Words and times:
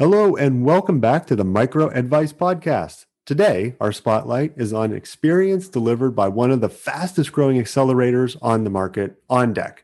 Hello, 0.00 0.36
and 0.36 0.64
welcome 0.64 1.00
back 1.00 1.26
to 1.26 1.34
the 1.34 1.42
Micro 1.42 1.88
Advice 1.88 2.32
Podcast. 2.32 3.06
Today, 3.26 3.74
our 3.80 3.90
spotlight 3.90 4.52
is 4.56 4.72
on 4.72 4.92
experience 4.92 5.66
delivered 5.66 6.12
by 6.12 6.28
one 6.28 6.52
of 6.52 6.60
the 6.60 6.68
fastest 6.68 7.32
growing 7.32 7.60
accelerators 7.60 8.36
on 8.40 8.62
the 8.62 8.70
market, 8.70 9.20
OnDeck. 9.26 9.78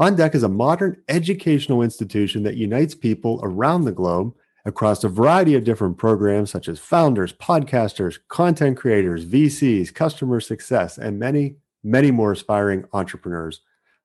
OnDeck 0.00 0.34
is 0.34 0.42
a 0.42 0.48
modern 0.48 1.02
educational 1.06 1.82
institution 1.82 2.44
that 2.44 2.56
unites 2.56 2.94
people 2.94 3.40
around 3.42 3.84
the 3.84 3.92
globe 3.92 4.34
across 4.64 5.04
a 5.04 5.08
variety 5.10 5.54
of 5.54 5.64
different 5.64 5.98
programs 5.98 6.50
such 6.50 6.66
as 6.66 6.78
founders, 6.78 7.34
podcasters, 7.34 8.18
content 8.28 8.78
creators, 8.78 9.26
VCs, 9.26 9.92
customer 9.92 10.40
success, 10.40 10.96
and 10.96 11.18
many, 11.18 11.56
many 11.84 12.10
more 12.10 12.32
aspiring 12.32 12.86
entrepreneurs. 12.94 13.60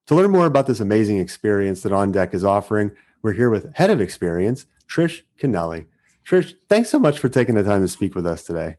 To 0.07 0.15
learn 0.15 0.31
more 0.31 0.45
about 0.45 0.67
this 0.67 0.81
amazing 0.81 1.19
experience 1.19 1.83
that 1.83 1.93
OnDeck 1.93 2.33
is 2.33 2.43
offering, 2.43 2.91
we're 3.23 3.33
here 3.33 3.49
with 3.49 3.73
Head 3.75 3.89
of 3.89 4.01
Experience, 4.01 4.67
Trish 4.87 5.21
Kennelly. 5.41 5.85
Trish, 6.27 6.53
thanks 6.69 6.89
so 6.89 6.99
much 6.99 7.17
for 7.17 7.29
taking 7.29 7.55
the 7.55 7.63
time 7.63 7.81
to 7.81 7.87
speak 7.87 8.13
with 8.13 8.27
us 8.27 8.43
today. 8.43 8.75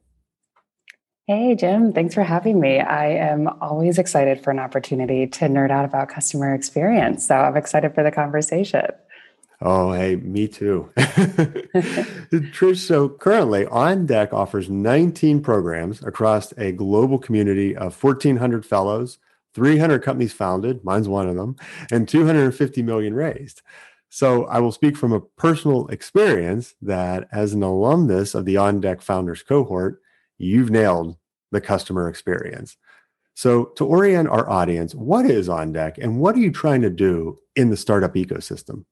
Hey, 1.27 1.55
Jim. 1.55 1.95
Thanks 1.95 2.15
for 2.15 2.23
having 2.23 2.61
me. 2.61 2.81
I 2.81 3.07
am 3.07 3.49
always 3.63 3.99
excited 3.99 4.45
for 4.45 4.51
an 4.51 4.59
opportunity 4.59 5.27
to 5.27 5.47
nerd 5.47 5.71
out 5.71 5.87
about 5.87 6.11
customer 6.11 6.55
experience. 6.55 7.27
So 7.27 7.35
I'm 7.35 7.57
excited 7.57 7.95
for 7.95 8.03
the 8.03 8.13
conversation. 8.13 8.87
Oh, 9.63 9.93
hey, 9.93 10.17
me 10.17 10.47
too. 10.49 10.91
Trish, 10.97 12.77
so 12.77 13.09
currently 13.09 13.65
OnDeck 13.65 14.35
offers 14.35 14.69
19 14.69 15.41
programs 15.41 16.03
across 16.03 16.53
a 16.59 16.73
global 16.73 17.19
community 17.19 17.75
of 17.75 18.03
1,400 18.03 18.67
fellows, 18.67 19.19
300 19.55 20.03
companies 20.03 20.35
founded, 20.35 20.85
mine's 20.85 21.09
one 21.09 21.29
of 21.29 21.37
them, 21.37 21.57
and 21.91 22.07
250 22.07 22.83
million 22.83 23.15
raised. 23.15 23.63
So 24.15 24.45
I 24.45 24.61
will 24.61 24.71
speak 24.71 24.97
from 24.97 25.11
a 25.11 25.21
personal 25.21 25.89
experience 25.89 26.77
that 26.83 27.27
as 27.33 27.53
an 27.53 27.65
alumnus 27.65 28.37
of 28.37 28.45
the 28.45 28.55
OnDeck 28.55 29.03
Founders 29.03 29.43
cohort, 29.43 30.01
you've 30.39 30.71
nailed 30.71 31.17
the 31.51 31.61
customer 31.61 32.09
experience. 32.09 32.77
So 33.35 33.73
to 33.75 33.85
orient 33.85 34.29
our 34.29 34.49
audience, 34.49 34.95
what 34.95 35.27
is 35.27 35.49
OnDeck 35.49 35.99
and 35.99 36.21
what 36.21 36.37
are 36.37 36.39
you 36.39 36.53
trying 36.53 36.83
to 36.83 36.91
do 36.91 37.41
in 37.57 37.71
the 37.71 37.77
startup 37.77 38.15
ecosystem? 38.15 38.85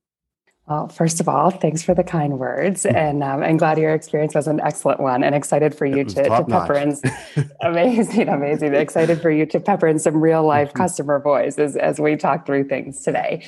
Well, 0.68 0.86
first 0.86 1.20
of 1.20 1.28
all, 1.28 1.50
thanks 1.50 1.82
for 1.82 1.92
the 1.92 2.05
kind 2.05 2.38
words, 2.38 2.86
and 2.86 3.22
um, 3.24 3.42
I'm 3.42 3.56
glad 3.56 3.78
your 3.78 3.94
experience 3.94 4.34
was 4.34 4.46
an 4.46 4.60
excellent 4.60 5.00
one, 5.00 5.24
and 5.24 5.34
excited 5.34 5.74
for 5.74 5.86
you 5.86 6.04
to, 6.04 6.22
to 6.22 6.44
pepper 6.44 6.74
in. 6.74 6.96
amazing, 7.60 8.28
amazing! 8.28 8.74
Excited 8.74 9.20
for 9.20 9.30
you 9.30 9.44
to 9.46 9.58
pepper 9.58 9.88
in 9.88 9.98
some 9.98 10.22
real 10.22 10.44
life 10.44 10.69
mm-hmm. 10.69 10.78
customer 10.78 11.19
voice 11.19 11.58
as, 11.58 11.77
as 11.77 11.98
we 11.98 12.16
talk 12.16 12.46
through 12.46 12.69
things 12.69 13.02
today. 13.02 13.44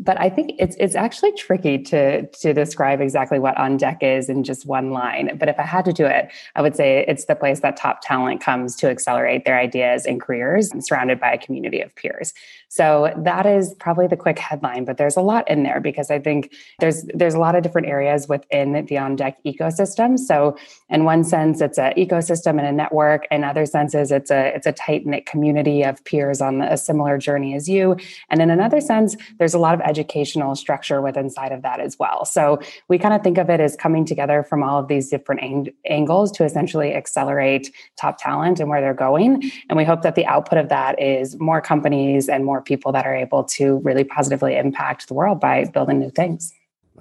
But 0.00 0.20
I 0.20 0.28
think 0.28 0.54
it's 0.58 0.74
it's 0.80 0.96
actually 0.96 1.32
tricky 1.32 1.78
to 1.84 2.26
to 2.26 2.52
describe 2.52 3.00
exactly 3.00 3.38
what 3.38 3.56
on 3.56 3.76
deck 3.76 4.02
is 4.02 4.28
in 4.28 4.42
just 4.42 4.66
one 4.66 4.90
line. 4.90 5.36
But 5.38 5.48
if 5.48 5.60
I 5.60 5.64
had 5.64 5.84
to 5.84 5.92
do 5.92 6.04
it, 6.04 6.32
I 6.56 6.62
would 6.62 6.74
say 6.74 7.04
it's 7.06 7.26
the 7.26 7.36
place 7.36 7.60
that 7.60 7.76
top 7.76 8.00
talent 8.02 8.40
comes 8.40 8.74
to 8.76 8.90
accelerate 8.90 9.44
their 9.44 9.58
ideas 9.58 10.04
and 10.04 10.20
careers, 10.20 10.72
and 10.72 10.84
surrounded 10.84 11.20
by 11.20 11.32
a 11.32 11.38
community 11.38 11.80
of 11.80 11.94
peers. 11.94 12.34
So 12.68 13.14
that 13.16 13.46
is 13.46 13.74
probably 13.78 14.08
the 14.08 14.16
quick 14.16 14.38
headline, 14.38 14.84
but 14.84 14.98
there's 14.98 15.16
a 15.16 15.20
lot 15.20 15.48
in 15.48 15.62
there 15.62 15.80
because 15.80 16.10
I 16.10 16.18
think 16.18 16.52
there's 16.80 17.04
there's 17.14 17.34
a 17.34 17.38
lot 17.38 17.54
of 17.54 17.62
different 17.62 17.88
areas 17.88 18.28
within 18.28 18.86
the 18.86 18.98
on 18.98 19.16
deck 19.16 19.38
ecosystem. 19.44 20.18
So 20.18 20.56
in 20.88 21.04
one 21.04 21.22
sense, 21.22 21.60
it's 21.60 21.78
an 21.78 21.92
ecosystem 21.96 22.58
and 22.58 22.66
a 22.66 22.72
network. 22.72 23.26
In 23.30 23.44
other 23.44 23.66
senses, 23.66 24.10
it's 24.10 24.30
a 24.30 24.54
it's 24.54 24.66
a 24.66 24.72
tight 24.72 25.04
knit 25.04 25.26
community 25.26 25.82
of 25.82 26.02
peers 26.04 26.40
on 26.40 26.62
a 26.62 26.76
similar 26.78 27.18
journey 27.18 27.54
as 27.54 27.68
you. 27.68 27.96
And 28.30 28.40
in 28.40 28.50
another 28.50 28.80
sense, 28.80 29.16
there's 29.38 29.54
a 29.54 29.58
lot 29.58 29.74
of 29.74 29.80
educational 29.82 30.54
structure 30.54 31.02
within 31.02 31.26
inside 31.26 31.50
of 31.50 31.62
that 31.62 31.80
as 31.80 31.98
well. 31.98 32.24
So 32.24 32.60
we 32.88 32.98
kind 32.98 33.12
of 33.12 33.22
think 33.22 33.36
of 33.36 33.50
it 33.50 33.58
as 33.58 33.74
coming 33.74 34.04
together 34.04 34.44
from 34.44 34.62
all 34.62 34.78
of 34.78 34.86
these 34.86 35.10
different 35.10 35.42
ang- 35.42 35.72
angles 35.84 36.30
to 36.32 36.44
essentially 36.44 36.94
accelerate 36.94 37.74
top 37.96 38.18
talent 38.18 38.60
and 38.60 38.70
where 38.70 38.80
they're 38.80 38.94
going. 38.94 39.50
And 39.68 39.76
we 39.76 39.84
hope 39.84 40.02
that 40.02 40.14
the 40.14 40.24
output 40.26 40.58
of 40.58 40.68
that 40.68 41.00
is 41.02 41.38
more 41.40 41.60
companies 41.60 42.28
and 42.28 42.44
more 42.44 42.62
people 42.62 42.92
that 42.92 43.06
are 43.06 43.14
able 43.14 43.42
to 43.58 43.78
really 43.78 44.04
positively 44.04 44.56
impact 44.56 45.08
the 45.08 45.14
world 45.14 45.40
by 45.40 45.64
building 45.64 45.98
new 45.98 46.10
things. 46.10 46.52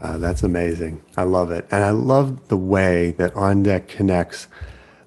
Uh, 0.02 0.18
that's 0.18 0.44
amazing. 0.44 1.02
I 1.16 1.24
love 1.24 1.52
it. 1.52 1.68
And 1.72 1.84
I 1.84 1.92
love 1.92 2.48
the 2.50 2.58
way 2.58 3.12
that 3.18 3.34
OnDeck 3.34 3.88
connects 3.88 4.48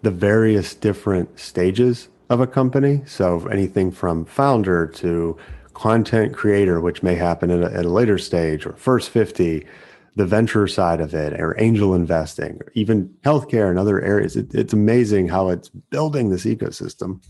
the 0.03 0.11
various 0.11 0.75
different 0.75 1.39
stages 1.39 2.09
of 2.31 2.41
a 2.41 2.47
company. 2.47 3.03
So 3.07 3.47
anything 3.47 3.91
from 3.91 4.25
founder 4.25 4.87
to 4.87 5.37
content 5.75 6.35
creator, 6.35 6.81
which 6.81 7.03
may 7.03 7.15
happen 7.15 7.51
at 7.51 7.63
a, 7.63 7.77
at 7.77 7.85
a 7.85 7.91
later 7.91 8.19
stage, 8.19 8.67
or 8.67 8.73
first 8.73 9.11
50, 9.11 9.67
the 10.17 10.27
venture 10.27 10.67
side 10.67 11.01
of 11.01 11.15
it, 11.15 11.39
or 11.41 11.61
angel 11.61 11.95
investing, 11.95 12.59
or 12.61 12.73
even 12.75 13.15
healthcare 13.23 13.71
and 13.71 13.79
other 13.79 14.01
areas. 14.01 14.37
It, 14.37 14.55
it's 14.55 14.73
amazing 14.73 15.29
how 15.29 15.51
it's 15.51 15.69
building 15.69 16.31
this 16.31 16.45
ecosystem. 16.45 17.23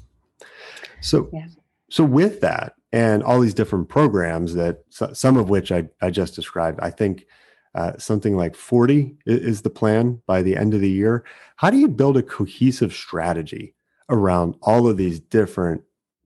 So, 1.00 1.28
yeah. 1.32 1.47
so 1.91 2.04
with 2.04 2.41
that, 2.41 2.74
and 2.91 3.22
all 3.22 3.41
these 3.41 3.54
different 3.54 3.91
programs 3.91 4.54
that 4.54 4.78
some 4.88 5.36
of 5.36 5.50
which 5.50 5.70
I, 5.70 5.88
I 6.00 6.10
just 6.10 6.34
described, 6.34 6.80
I 6.80 6.91
think 6.91 7.26
uh, 7.74 7.92
something 7.98 8.36
like 8.36 8.54
40 8.54 9.16
is 9.26 9.62
the 9.62 9.70
plan 9.70 10.22
by 10.26 10.42
the 10.42 10.56
end 10.56 10.74
of 10.74 10.80
the 10.80 10.90
year. 10.90 11.24
How 11.56 11.70
do 11.70 11.78
you 11.78 11.88
build 11.88 12.16
a 12.16 12.22
cohesive 12.22 12.92
strategy 12.92 13.74
around 14.08 14.56
all 14.62 14.88
of 14.88 14.96
these 14.96 15.20
different 15.20 15.82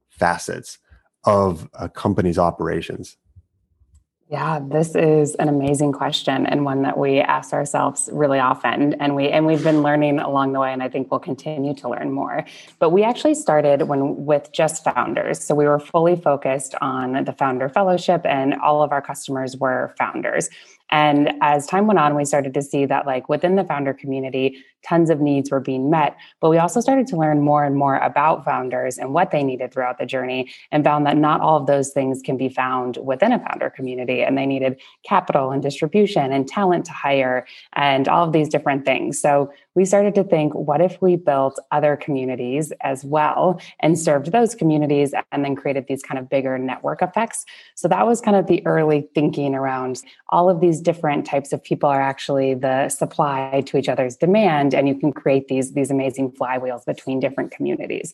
facets 0.09 0.79
of 1.25 1.69
a 1.75 1.89
company's 1.89 2.39
operations? 2.39 3.17
Yeah, 4.33 4.61
this 4.67 4.95
is 4.95 5.35
an 5.35 5.51
amazing 5.51 5.93
question 5.93 6.47
and 6.47 6.65
one 6.65 6.81
that 6.85 6.97
we 6.97 7.21
ask 7.21 7.53
ourselves 7.53 8.09
really 8.11 8.39
often 8.39 8.95
and 8.95 9.15
we 9.15 9.29
and 9.29 9.45
we've 9.45 9.63
been 9.63 9.83
learning 9.83 10.21
along 10.21 10.55
the 10.55 10.61
way 10.61 10.73
and 10.73 10.83
I 10.83 10.89
think 10.89 11.11
we'll 11.11 11.21
continue 11.21 11.75
to 11.75 11.91
learn 11.91 12.13
more. 12.13 12.47
But 12.79 12.91
we 12.91 13.03
actually 13.03 13.35
started 13.35 13.83
when 13.89 14.25
with 14.25 14.51
just 14.51 14.85
founders. 14.85 15.45
So 15.45 15.55
we 15.55 15.67
were 15.67 15.79
fully 15.79 16.17
focused 16.17 16.75
on 16.81 17.25
the 17.25 17.33
founder 17.35 17.69
fellowship 17.69 18.23
and 18.25 18.55
all 18.55 18.83
of 18.83 18.91
our 18.91 19.03
customers 19.03 19.59
were 19.59 19.95
founders. 19.99 20.49
And 20.93 21.33
as 21.41 21.67
time 21.67 21.89
went 21.89 21.99
on, 21.99 22.15
we 22.15 22.25
started 22.25 22.55
to 22.55 22.63
see 22.63 22.87
that, 22.87 23.07
like 23.07 23.29
within 23.29 23.57
the 23.57 23.65
founder 23.65 23.95
community, 23.95 24.63
tons 24.85 25.11
of 25.11 25.21
needs 25.21 25.51
were 25.51 25.61
being 25.61 25.91
met. 25.91 26.17
But 26.41 26.51
we 26.51 26.59
also 26.59 26.81
started 26.81 27.07
to 27.09 27.17
learn 27.17 27.41
more 27.41 27.65
and 27.65 27.75
more 27.77 27.97
about 27.97 28.45
founders 28.45 28.99
and 28.99 29.15
what 29.15 29.31
they 29.31 29.43
needed 29.43 29.73
throughout 29.73 29.99
the 29.99 30.07
journey, 30.07 30.53
and 30.71 30.85
found 30.85 31.07
that 31.07 31.17
not 31.17 31.41
all 31.41 31.57
of 31.57 31.67
those 31.67 31.91
things 31.91 32.21
can 32.21 32.37
be 32.37 32.49
found 32.49 32.99
within 32.99 33.33
a 33.33 33.39
founder 33.39 33.71
community. 33.71 34.23
And 34.23 34.37
they 34.37 34.47
needed 34.47 34.81
capital 35.03 35.51
and 35.51 35.63
distribution 35.63 36.31
and 36.31 36.47
talent 36.47 36.85
to 36.87 36.93
hire 36.93 37.47
and 37.73 38.07
all 38.07 38.27
of 38.27 38.33
these 38.33 38.49
different 38.49 38.85
things. 38.85 39.19
So 39.19 39.51
we 39.75 39.85
started 39.85 40.15
to 40.17 40.25
think, 40.25 40.55
what 40.55 40.81
if 40.81 41.01
we 41.01 41.17
built 41.17 41.59
other 41.71 41.97
communities 41.97 42.73
as 42.83 43.05
well 43.05 43.61
and 43.81 43.99
served 43.99 44.31
those 44.33 44.55
communities 44.55 45.15
and 45.33 45.45
then 45.45 45.57
created 45.57 45.87
these 45.89 46.03
kind 46.03 46.19
of 46.19 46.29
bigger 46.29 46.59
network 46.59 47.01
effects? 47.01 47.45
So 47.75 47.89
that 47.89 48.07
was 48.07 48.21
kind 48.21 48.37
of 48.37 48.47
the 48.47 48.65
early 48.67 49.09
thinking 49.15 49.55
around 49.55 50.03
all 50.29 50.51
of 50.51 50.61
these 50.61 50.81
different 50.81 51.25
types 51.25 51.53
of 51.53 51.63
people 51.63 51.89
are 51.89 52.03
actually 52.03 52.55
the 52.55 52.89
supply 52.89 53.63
to 53.67 53.77
each 53.79 53.89
other's 53.89 54.17
demand 54.17 54.75
and 54.75 54.89
you 54.89 54.95
can 54.95 55.13
create 55.13 55.49
these 55.49 55.73
these 55.73 55.91
amazing 55.91 56.31
flywheels 56.33 56.85
between 56.85 57.21
different 57.21 57.51
communities 57.51 58.13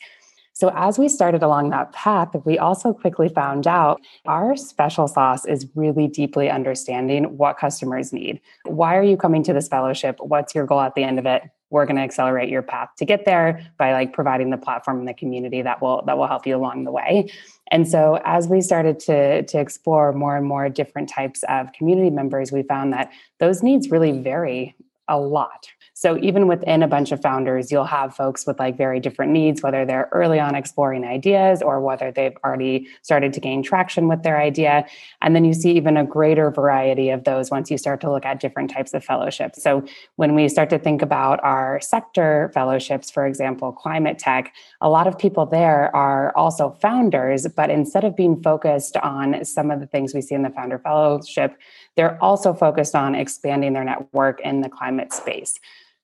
so 0.59 0.73
as 0.75 0.99
we 0.99 1.09
started 1.09 1.45
along 1.45 1.71
that 1.71 1.93
path 1.93 2.35
we 2.45 2.59
also 2.59 2.93
quickly 2.93 3.29
found 3.29 3.69
out 3.69 4.01
our 4.27 4.57
special 4.57 5.07
sauce 5.07 5.45
is 5.45 5.69
really 5.77 6.09
deeply 6.09 6.51
understanding 6.51 7.37
what 7.39 7.59
customers 7.59 8.13
need. 8.13 8.41
Why 8.65 8.97
are 8.97 9.03
you 9.05 9.17
coming 9.17 9.45
to 9.45 9.53
this 9.53 9.69
fellowship? 9.69 10.17
What's 10.19 10.57
your 10.57 10.67
goal 10.67 10.81
at 10.81 10.97
the 10.97 11.05
end 11.05 11.21
of 11.21 11.27
it? 11.27 11.45
We're 11.71 11.87
going 11.87 11.97
to 11.97 12.03
accelerate 12.03 12.49
your 12.49 12.63
path 12.63 12.89
to 12.97 13.05
get 13.05 13.25
there 13.25 13.71
by 13.79 13.93
like 13.93 14.13
providing 14.13 14.51
the 14.51 14.57
platform 14.57 14.99
and 14.99 15.07
the 15.07 15.15
community 15.15 15.63
that 15.63 15.81
will 15.81 16.03
that 16.07 16.19
will 16.19 16.27
help 16.27 16.45
you 16.45 16.57
along 16.57 16.83
the 16.83 16.91
way. 16.91 17.31
And 17.71 17.87
so 17.87 18.21
as 18.25 18.49
we 18.49 18.61
started 18.61 18.99
to 19.01 19.45
to 19.45 19.61
explore 19.61 20.13
more 20.13 20.37
and 20.37 20.45
more 20.47 20.69
different 20.69 21.09
types 21.09 21.45
of 21.49 21.73
community 21.73 22.11
members 22.11 22.51
we 22.51 22.65
found 22.65 22.93
that 22.95 23.13
those 23.39 23.63
needs 23.63 23.91
really 23.91 24.11
vary 24.11 24.75
a 25.07 25.19
lot 25.21 25.69
so 25.99 26.17
even 26.19 26.47
within 26.47 26.85
a 26.85 26.87
bunch 26.87 27.11
of 27.11 27.21
founders, 27.21 27.73
you'll 27.73 27.83
have 27.83 28.15
folks 28.15 28.47
with 28.47 28.61
like 28.61 28.77
very 28.77 29.01
different 29.01 29.33
needs, 29.33 29.65
whether 29.65 29.85
they're 29.85 30.09
early 30.13 30.39
on 30.39 30.55
exploring 30.55 31.05
ideas 31.05 31.61
or 31.61 31.81
whether 31.81 32.13
they've 32.13 32.37
already 32.45 32.87
started 33.03 33.33
to 33.33 33.41
gain 33.41 33.65
traction 33.65 34.07
with 34.07 34.23
their 34.23 34.41
idea. 34.41 34.87
And 35.23 35.35
then 35.35 35.45
you 35.45 35.53
see 35.53 35.73
even 35.73 35.97
a 35.97 36.05
greater 36.05 36.53
variety 36.53 37.11
of 37.11 37.25
those 37.25 37.51
once 37.51 37.69
you 37.69 37.77
start 37.79 38.01
to 38.03 38.13
look 38.13 38.25
at 38.25 38.39
different 38.39 38.71
types 38.71 38.95
of 38.95 39.05
fellowships. 39.05 39.61
So 39.61 39.85
when 40.15 40.37
we 40.37 40.49
start 40.49 40.71
to 40.71 40.79
think 40.79 41.03
about 41.03 41.43
our 41.43 41.81
sector 41.81 42.53
fellowships, 42.55 43.11
for 43.11 43.27
example, 43.27 43.73
climate 43.73 44.21
tech, 44.21 44.55
a 44.81 44.89
lot 44.89 45.09
of 45.09 45.19
people 45.19 45.47
there 45.47 45.95
are 45.97 46.33
also 46.37 46.79
founders, 46.81 47.49
but 47.57 47.71
instead 47.71 48.05
of 48.05 48.15
being 48.15 48.41
focused 48.41 48.97
on 48.99 49.45
some 49.45 49.73
of 49.73 49.81
the 49.81 49.87
things 49.89 50.15
we 50.15 50.21
see 50.21 50.37
in 50.37 50.43
the 50.43 50.51
founder 50.51 50.79
fellowship, 50.79 51.57
they're 51.97 52.23
also 52.23 52.55
focused 52.55 52.95
on 52.95 53.17
expanding 53.17 53.73
their 53.73 53.83
network 53.83 54.41
in 54.43 54.61
the 54.61 54.69
climate 54.69 55.13
space. 55.13 55.59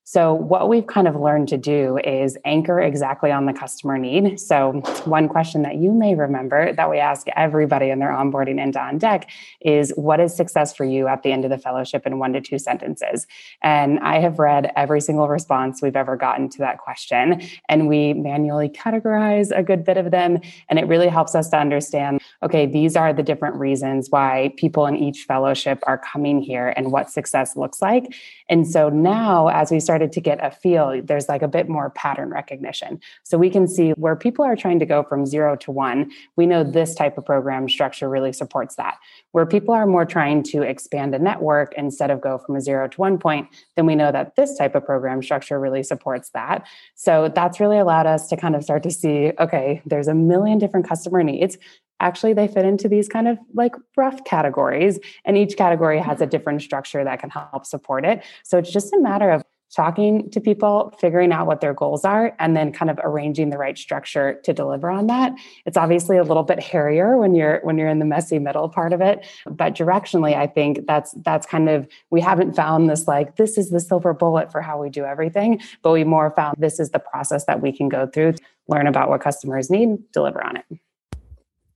So, 0.07 0.35
what 0.35 0.69
we've 0.69 0.85
kind 0.85 1.07
of 1.07 1.15
learned 1.15 1.47
to 1.47 1.57
do 1.57 1.97
is 1.97 2.37
anchor 2.45 2.79
exactly 2.79 3.31
on 3.31 3.47
the 3.47 3.53
customer 3.53 3.97
need. 3.97 4.39
So, 4.39 4.73
one 5.05 5.27
question 5.27 5.63
that 5.63 5.77
you 5.77 5.91
may 5.91 6.13
remember 6.13 6.73
that 6.73 6.91
we 6.91 6.99
ask 6.99 7.25
everybody 7.35 7.89
in 7.89 7.97
their 7.97 8.11
onboarding 8.11 8.61
into 8.61 8.79
On 8.79 8.99
Deck 8.99 9.27
is 9.61 9.91
What 9.95 10.19
is 10.19 10.35
success 10.35 10.75
for 10.75 10.85
you 10.85 11.07
at 11.07 11.23
the 11.23 11.31
end 11.31 11.43
of 11.43 11.49
the 11.49 11.57
fellowship 11.57 12.05
in 12.05 12.19
one 12.19 12.33
to 12.33 12.41
two 12.41 12.59
sentences? 12.59 13.25
And 13.63 13.97
I 14.01 14.19
have 14.19 14.37
read 14.37 14.71
every 14.75 15.01
single 15.01 15.27
response 15.27 15.81
we've 15.81 15.95
ever 15.95 16.15
gotten 16.15 16.49
to 16.49 16.59
that 16.59 16.77
question, 16.77 17.41
and 17.67 17.87
we 17.87 18.13
manually 18.13 18.69
categorize 18.69 19.49
a 19.57 19.63
good 19.63 19.83
bit 19.83 19.97
of 19.97 20.11
them. 20.11 20.39
And 20.69 20.77
it 20.77 20.87
really 20.87 21.09
helps 21.09 21.33
us 21.33 21.49
to 21.49 21.57
understand 21.57 22.21
okay, 22.43 22.67
these 22.67 22.95
are 22.95 23.11
the 23.11 23.23
different 23.23 23.55
reasons 23.55 24.09
why 24.11 24.53
people 24.55 24.85
in 24.85 24.95
each 24.95 25.23
fellowship 25.23 25.79
are 25.87 25.97
coming 25.97 26.41
here 26.41 26.73
and 26.77 26.91
what 26.91 27.09
success 27.09 27.55
looks 27.55 27.81
like. 27.81 28.13
And 28.49 28.67
so 28.67 28.89
now, 28.89 29.47
as 29.47 29.71
we 29.71 29.79
started 29.95 30.11
to 30.11 30.19
get 30.19 30.43
a 30.43 30.51
feel, 30.51 31.01
there's 31.01 31.29
like 31.29 31.41
a 31.41 31.47
bit 31.47 31.69
more 31.69 31.89
pattern 31.91 32.29
recognition. 32.29 32.99
So 33.23 33.37
we 33.37 33.49
can 33.49 33.65
see 33.65 33.91
where 33.91 34.17
people 34.17 34.43
are 34.43 34.57
trying 34.57 34.77
to 34.79 34.85
go 34.85 35.03
from 35.03 35.25
zero 35.25 35.55
to 35.55 35.71
one. 35.71 36.11
We 36.35 36.45
know 36.45 36.65
this 36.65 36.95
type 36.95 37.17
of 37.17 37.25
program 37.25 37.69
structure 37.69 38.09
really 38.09 38.33
supports 38.33 38.75
that. 38.75 38.97
Where 39.31 39.45
people 39.45 39.73
are 39.73 39.87
more 39.87 40.03
trying 40.03 40.43
to 40.51 40.63
expand 40.63 41.15
a 41.15 41.19
network 41.19 41.73
instead 41.77 42.11
of 42.11 42.19
go 42.19 42.37
from 42.37 42.57
a 42.57 42.61
zero 42.61 42.89
to 42.89 42.99
one 42.99 43.17
point, 43.17 43.47
then 43.77 43.85
we 43.85 43.95
know 43.95 44.11
that 44.11 44.35
this 44.35 44.57
type 44.57 44.75
of 44.75 44.83
program 44.83 45.23
structure 45.23 45.61
really 45.61 45.81
supports 45.81 46.29
that. 46.31 46.67
So 46.95 47.31
that's 47.33 47.61
really 47.61 47.77
allowed 47.77 48.05
us 48.05 48.27
to 48.27 48.35
kind 48.35 48.57
of 48.57 48.63
start 48.65 48.83
to 48.83 48.91
see 48.91 49.31
okay, 49.39 49.81
there's 49.85 50.09
a 50.09 50.13
million 50.13 50.57
different 50.57 50.89
customer 50.89 51.23
needs 51.23 51.57
actually 51.99 52.33
they 52.33 52.47
fit 52.47 52.65
into 52.65 52.89
these 52.89 53.07
kind 53.07 53.27
of 53.27 53.37
like 53.53 53.73
rough 53.95 54.23
categories 54.25 54.99
and 55.23 55.37
each 55.37 55.55
category 55.55 55.99
has 55.99 56.19
a 56.21 56.25
different 56.25 56.61
structure 56.61 57.03
that 57.03 57.19
can 57.19 57.29
help 57.29 57.65
support 57.65 58.05
it 58.05 58.23
so 58.43 58.57
it's 58.57 58.71
just 58.71 58.93
a 58.93 58.99
matter 58.99 59.31
of 59.31 59.43
talking 59.73 60.29
to 60.29 60.39
people 60.39 60.93
figuring 60.99 61.31
out 61.31 61.47
what 61.47 61.61
their 61.61 61.73
goals 61.73 62.05
are 62.05 62.35
and 62.39 62.55
then 62.55 62.71
kind 62.71 62.89
of 62.91 62.99
arranging 63.03 63.49
the 63.49 63.57
right 63.57 63.77
structure 63.77 64.39
to 64.43 64.53
deliver 64.53 64.89
on 64.89 65.07
that 65.07 65.33
it's 65.65 65.77
obviously 65.77 66.17
a 66.17 66.23
little 66.23 66.43
bit 66.43 66.59
hairier 66.59 67.17
when 67.17 67.35
you're 67.35 67.59
when 67.63 67.77
you're 67.77 67.89
in 67.89 67.99
the 67.99 68.05
messy 68.05 68.39
middle 68.39 68.69
part 68.69 68.93
of 68.93 69.01
it 69.01 69.25
but 69.49 69.73
directionally 69.73 70.35
i 70.35 70.47
think 70.47 70.85
that's 70.85 71.13
that's 71.23 71.45
kind 71.45 71.69
of 71.69 71.87
we 72.11 72.21
haven't 72.21 72.55
found 72.55 72.89
this 72.89 73.07
like 73.07 73.35
this 73.37 73.57
is 73.57 73.69
the 73.69 73.79
silver 73.79 74.13
bullet 74.13 74.51
for 74.51 74.61
how 74.61 74.81
we 74.81 74.89
do 74.89 75.03
everything 75.03 75.59
but 75.81 75.91
we 75.91 76.03
more 76.03 76.31
found 76.31 76.55
this 76.59 76.79
is 76.79 76.91
the 76.91 76.99
process 76.99 77.45
that 77.45 77.61
we 77.61 77.71
can 77.71 77.89
go 77.89 78.07
through 78.07 78.33
learn 78.67 78.87
about 78.87 79.09
what 79.09 79.21
customers 79.21 79.69
need 79.69 79.97
deliver 80.11 80.43
on 80.43 80.57
it 80.57 80.65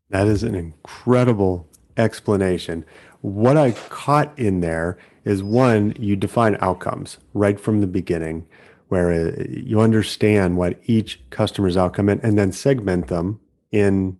that 0.09 0.27
is 0.27 0.43
an 0.43 0.55
incredible 0.55 1.69
explanation. 1.99 2.85
What 3.21 3.57
I 3.57 3.71
caught 3.71 4.37
in 4.37 4.61
there 4.61 4.97
is 5.25 5.43
one, 5.43 5.93
you 5.99 6.15
define 6.15 6.57
outcomes 6.61 7.17
right 7.33 7.59
from 7.59 7.81
the 7.81 7.87
beginning, 7.87 8.47
where 8.87 9.11
uh, 9.11 9.43
you 9.49 9.81
understand 9.81 10.57
what 10.57 10.79
each 10.85 11.21
customer's 11.29 11.77
outcome 11.77 12.09
and, 12.09 12.23
and 12.23 12.37
then 12.37 12.51
segment 12.51 13.07
them 13.07 13.39
in 13.71 14.17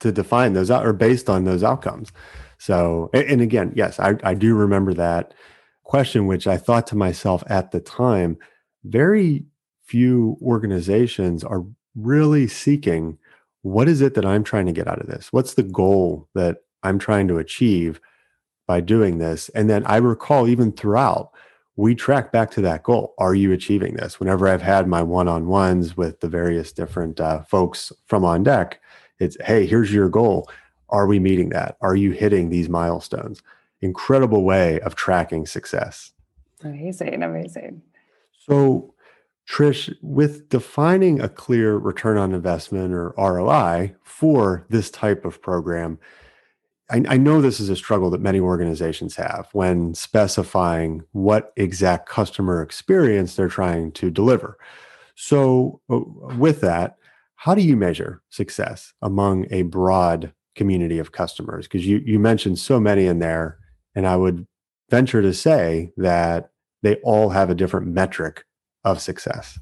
to 0.00 0.12
define 0.12 0.52
those 0.52 0.70
out 0.70 0.86
or 0.86 0.92
based 0.92 1.30
on 1.30 1.44
those 1.44 1.64
outcomes. 1.64 2.12
So, 2.58 3.10
and 3.12 3.40
again, 3.40 3.72
yes, 3.74 3.98
I, 3.98 4.16
I 4.22 4.34
do 4.34 4.54
remember 4.54 4.94
that 4.94 5.34
question, 5.84 6.26
which 6.26 6.46
I 6.46 6.56
thought 6.56 6.86
to 6.88 6.96
myself 6.96 7.42
at 7.48 7.70
the 7.70 7.80
time, 7.80 8.38
very 8.84 9.44
few 9.84 10.36
organizations 10.42 11.44
are 11.44 11.64
really 11.94 12.46
seeking 12.46 13.18
what 13.62 13.88
is 13.88 14.00
it 14.00 14.14
that 14.14 14.24
I'm 14.24 14.44
trying 14.44 14.66
to 14.66 14.72
get 14.72 14.86
out 14.86 15.00
of 15.00 15.08
this? 15.08 15.32
What's 15.32 15.54
the 15.54 15.62
goal 15.62 16.28
that 16.34 16.58
I'm 16.82 16.98
trying 16.98 17.26
to 17.28 17.38
achieve 17.38 18.00
by 18.66 18.80
doing 18.80 19.18
this? 19.18 19.48
And 19.50 19.70
then 19.70 19.84
I 19.86 19.96
recall 19.96 20.48
even 20.48 20.72
throughout, 20.72 21.30
we 21.76 21.94
track 21.94 22.32
back 22.32 22.50
to 22.52 22.60
that 22.62 22.82
goal. 22.82 23.14
Are 23.18 23.34
you 23.34 23.52
achieving 23.52 23.94
this? 23.94 24.18
Whenever 24.18 24.48
I've 24.48 24.62
had 24.62 24.88
my 24.88 25.02
one 25.02 25.28
on 25.28 25.46
ones 25.46 25.96
with 25.96 26.20
the 26.20 26.28
various 26.28 26.72
different 26.72 27.20
uh, 27.20 27.42
folks 27.42 27.92
from 28.06 28.24
on 28.24 28.42
deck, 28.42 28.80
it's, 29.18 29.36
hey, 29.44 29.66
here's 29.66 29.92
your 29.92 30.08
goal. 30.08 30.48
Are 30.88 31.06
we 31.06 31.18
meeting 31.18 31.50
that? 31.50 31.76
Are 31.80 31.96
you 31.96 32.12
hitting 32.12 32.48
these 32.48 32.68
milestones? 32.68 33.42
Incredible 33.82 34.42
way 34.42 34.80
of 34.80 34.94
tracking 34.94 35.46
success. 35.46 36.12
Amazing, 36.64 37.22
amazing. 37.22 37.82
So, 38.48 38.94
Trish, 39.48 39.94
with 40.02 40.48
defining 40.48 41.20
a 41.20 41.28
clear 41.28 41.76
return 41.76 42.16
on 42.16 42.32
investment 42.32 42.94
or 42.94 43.14
ROI 43.18 43.94
for 44.02 44.66
this 44.70 44.90
type 44.90 45.24
of 45.24 45.40
program, 45.42 45.98
I, 46.90 47.02
I, 47.08 47.16
know 47.16 47.40
this 47.40 47.58
is 47.58 47.68
a 47.68 47.76
struggle 47.76 48.10
that 48.10 48.20
many 48.20 48.38
organizations 48.38 49.16
have 49.16 49.48
when 49.52 49.94
specifying 49.94 51.02
what 51.12 51.52
exact 51.56 52.08
customer 52.08 52.62
experience 52.62 53.34
they're 53.34 53.48
trying 53.48 53.92
to 53.92 54.10
deliver. 54.10 54.56
So, 55.16 55.80
uh, 55.90 56.00
with 56.36 56.60
that, 56.60 56.96
how 57.36 57.54
do 57.54 57.62
you 57.62 57.76
measure 57.76 58.22
success 58.30 58.92
among 59.02 59.46
a 59.50 59.62
broad 59.62 60.32
community 60.54 60.98
of 60.98 61.12
customers? 61.12 61.66
Because 61.66 61.86
you, 61.86 62.02
you 62.04 62.18
mentioned 62.18 62.58
so 62.58 62.78
many 62.78 63.06
in 63.06 63.18
there, 63.18 63.58
and 63.94 64.06
I 64.06 64.16
would 64.16 64.46
venture 64.90 65.22
to 65.22 65.34
say 65.34 65.92
that 65.96 66.50
they 66.82 66.96
all 66.96 67.30
have 67.30 67.50
a 67.50 67.54
different 67.54 67.88
metric 67.88 68.44
of 68.84 69.00
success? 69.00 69.58